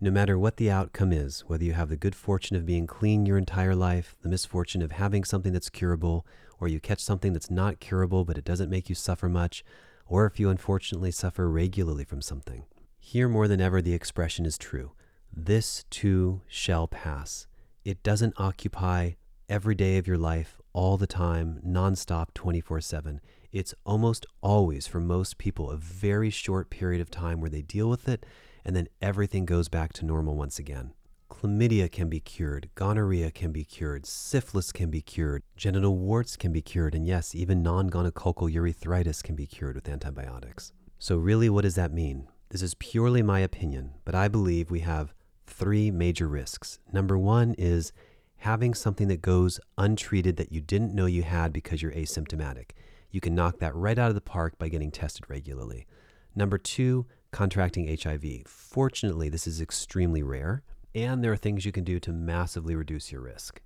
[0.00, 3.26] No matter what the outcome is, whether you have the good fortune of being clean
[3.26, 6.26] your entire life, the misfortune of having something that's curable,
[6.60, 9.64] or you catch something that's not curable but it doesn't make you suffer much,
[10.06, 12.64] or if you unfortunately suffer regularly from something,
[12.98, 14.92] here more than ever the expression is true.
[15.32, 17.46] This too shall pass.
[17.84, 19.12] It doesn't occupy
[19.48, 23.20] every day of your life, all the time, nonstop, 24 7.
[23.52, 27.88] It's almost always, for most people, a very short period of time where they deal
[27.88, 28.24] with it
[28.64, 30.92] and then everything goes back to normal once again.
[31.30, 36.52] Chlamydia can be cured, gonorrhea can be cured, syphilis can be cured, genital warts can
[36.52, 40.72] be cured, and yes, even non gonococcal urethritis can be cured with antibiotics.
[40.98, 42.28] So, really, what does that mean?
[42.50, 45.14] This is purely my opinion, but I believe we have
[45.46, 46.78] three major risks.
[46.92, 47.92] Number one is
[48.38, 52.70] having something that goes untreated that you didn't know you had because you're asymptomatic.
[53.10, 55.86] You can knock that right out of the park by getting tested regularly.
[56.34, 58.46] Number two, contracting HIV.
[58.46, 60.62] Fortunately, this is extremely rare,
[60.94, 63.60] and there are things you can do to massively reduce your risk.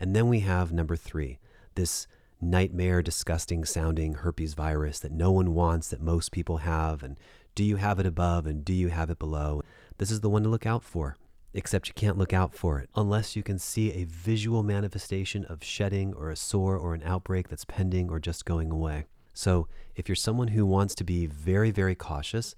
[0.00, 1.38] And then we have number three,
[1.74, 2.06] this
[2.40, 7.16] nightmare, disgusting sounding herpes virus that no one wants, that most people have, and
[7.54, 9.62] Do you have it above and do you have it below?
[9.98, 11.16] This is the one to look out for.
[11.56, 15.62] Except you can't look out for it unless you can see a visual manifestation of
[15.62, 19.04] shedding or a sore or an outbreak that's pending or just going away.
[19.32, 22.56] So, if you're someone who wants to be very, very cautious,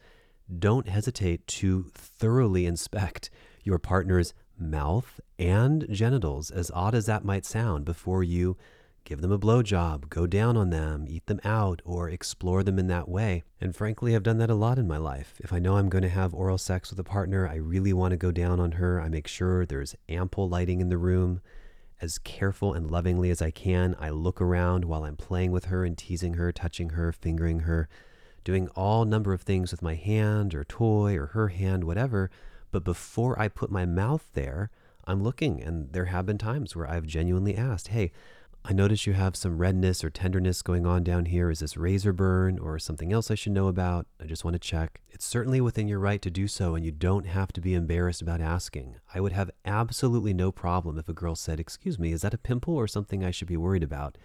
[0.58, 3.28] don't hesitate to thoroughly inspect
[3.66, 8.56] your partner's mouth and genitals, as odd as that might sound, before you
[9.04, 12.86] give them a blowjob, go down on them, eat them out, or explore them in
[12.86, 13.42] that way.
[13.60, 15.34] And frankly, I've done that a lot in my life.
[15.40, 18.12] If I know I'm going to have oral sex with a partner, I really want
[18.12, 19.00] to go down on her.
[19.00, 21.40] I make sure there's ample lighting in the room.
[22.00, 25.84] As careful and lovingly as I can, I look around while I'm playing with her
[25.84, 27.88] and teasing her, touching her, fingering her,
[28.44, 32.30] doing all number of things with my hand or toy or her hand, whatever.
[32.70, 34.70] But before I put my mouth there,
[35.04, 38.12] I'm looking, and there have been times where I've genuinely asked, Hey,
[38.68, 41.50] I notice you have some redness or tenderness going on down here.
[41.50, 44.08] Is this razor burn or something else I should know about?
[44.20, 45.02] I just want to check.
[45.08, 48.22] It's certainly within your right to do so, and you don't have to be embarrassed
[48.22, 48.96] about asking.
[49.14, 52.38] I would have absolutely no problem if a girl said, Excuse me, is that a
[52.38, 54.18] pimple or something I should be worried about?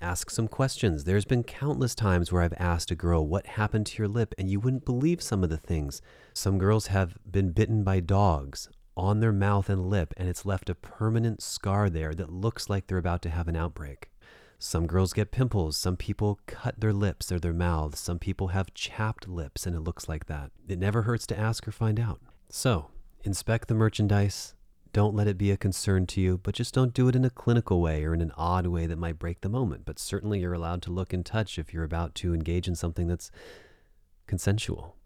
[0.00, 1.04] Ask some questions.
[1.04, 4.34] There's been countless times where I've asked a girl, What happened to your lip?
[4.36, 6.02] And you wouldn't believe some of the things.
[6.34, 10.68] Some girls have been bitten by dogs on their mouth and lip, and it's left
[10.68, 14.10] a permanent scar there that looks like they're about to have an outbreak.
[14.58, 15.78] Some girls get pimples.
[15.78, 17.98] Some people cut their lips or their mouths.
[17.98, 20.50] Some people have chapped lips, and it looks like that.
[20.68, 22.20] It never hurts to ask or find out.
[22.50, 22.90] So,
[23.24, 24.54] inspect the merchandise.
[24.96, 27.28] Don't let it be a concern to you, but just don't do it in a
[27.28, 29.84] clinical way or in an odd way that might break the moment.
[29.84, 33.06] But certainly, you're allowed to look and touch if you're about to engage in something
[33.06, 33.30] that's
[34.26, 34.96] consensual.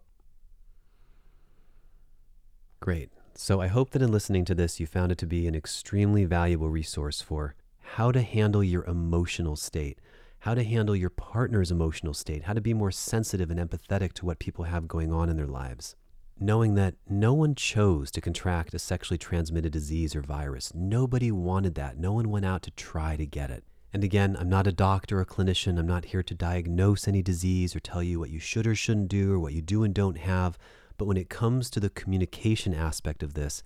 [2.79, 3.09] Great.
[3.33, 6.23] So I hope that in listening to this, you found it to be an extremely
[6.23, 9.99] valuable resource for how to handle your emotional state,
[10.39, 14.25] how to handle your partner's emotional state, how to be more sensitive and empathetic to
[14.25, 15.97] what people have going on in their lives.
[16.39, 20.71] Knowing that no one chose to contract a sexually transmitted disease or virus.
[20.73, 21.97] Nobody wanted that.
[21.97, 23.63] No one went out to try to get it.
[23.93, 25.77] And again, I'm not a doctor or a clinician.
[25.77, 29.09] I'm not here to diagnose any disease or tell you what you should or shouldn't
[29.09, 30.57] do or what you do and don't have.
[30.97, 33.63] But when it comes to the communication aspect of this,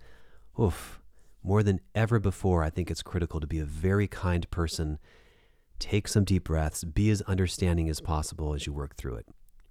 [0.60, 1.00] oof,
[1.42, 4.98] more than ever before, I think it's critical to be a very kind person.
[5.78, 9.26] Take some deep breaths, be as understanding as possible as you work through it.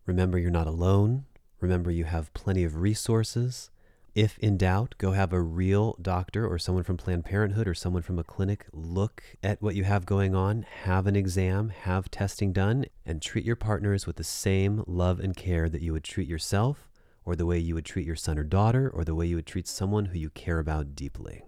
[0.06, 1.26] Remember, you're not alone.
[1.66, 3.72] Remember, you have plenty of resources.
[4.14, 8.04] If in doubt, go have a real doctor or someone from Planned Parenthood or someone
[8.04, 12.54] from a clinic look at what you have going on, have an exam, have testing
[12.54, 16.28] done, and treat your partners with the same love and care that you would treat
[16.28, 16.88] yourself
[17.26, 19.48] or the way you would treat your son or daughter, or the way you would
[19.48, 21.46] treat someone who you care about deeply.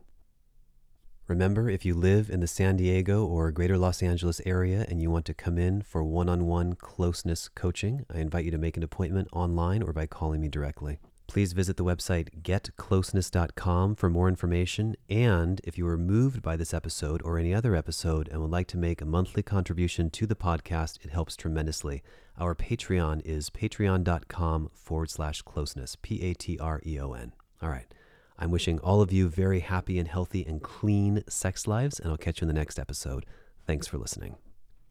[1.28, 5.11] Remember, if you live in the San Diego or greater Los Angeles area and you
[5.11, 8.78] want to come in for one on one closeness coaching, I invite you to make
[8.78, 10.99] an appointment online or by calling me directly.
[11.28, 14.95] Please visit the website getcloseness.com for more information.
[15.09, 18.67] And if you were moved by this episode or any other episode and would like
[18.67, 22.03] to make a monthly contribution to the podcast, it helps tremendously.
[22.39, 27.34] Our Patreon is patreon.com forward slash closeness, P A T R E O N.
[27.61, 27.93] All right.
[28.39, 32.17] I'm wishing all of you very happy and healthy and clean sex lives, and I'll
[32.17, 33.25] catch you in the next episode.
[33.65, 34.35] Thanks for listening.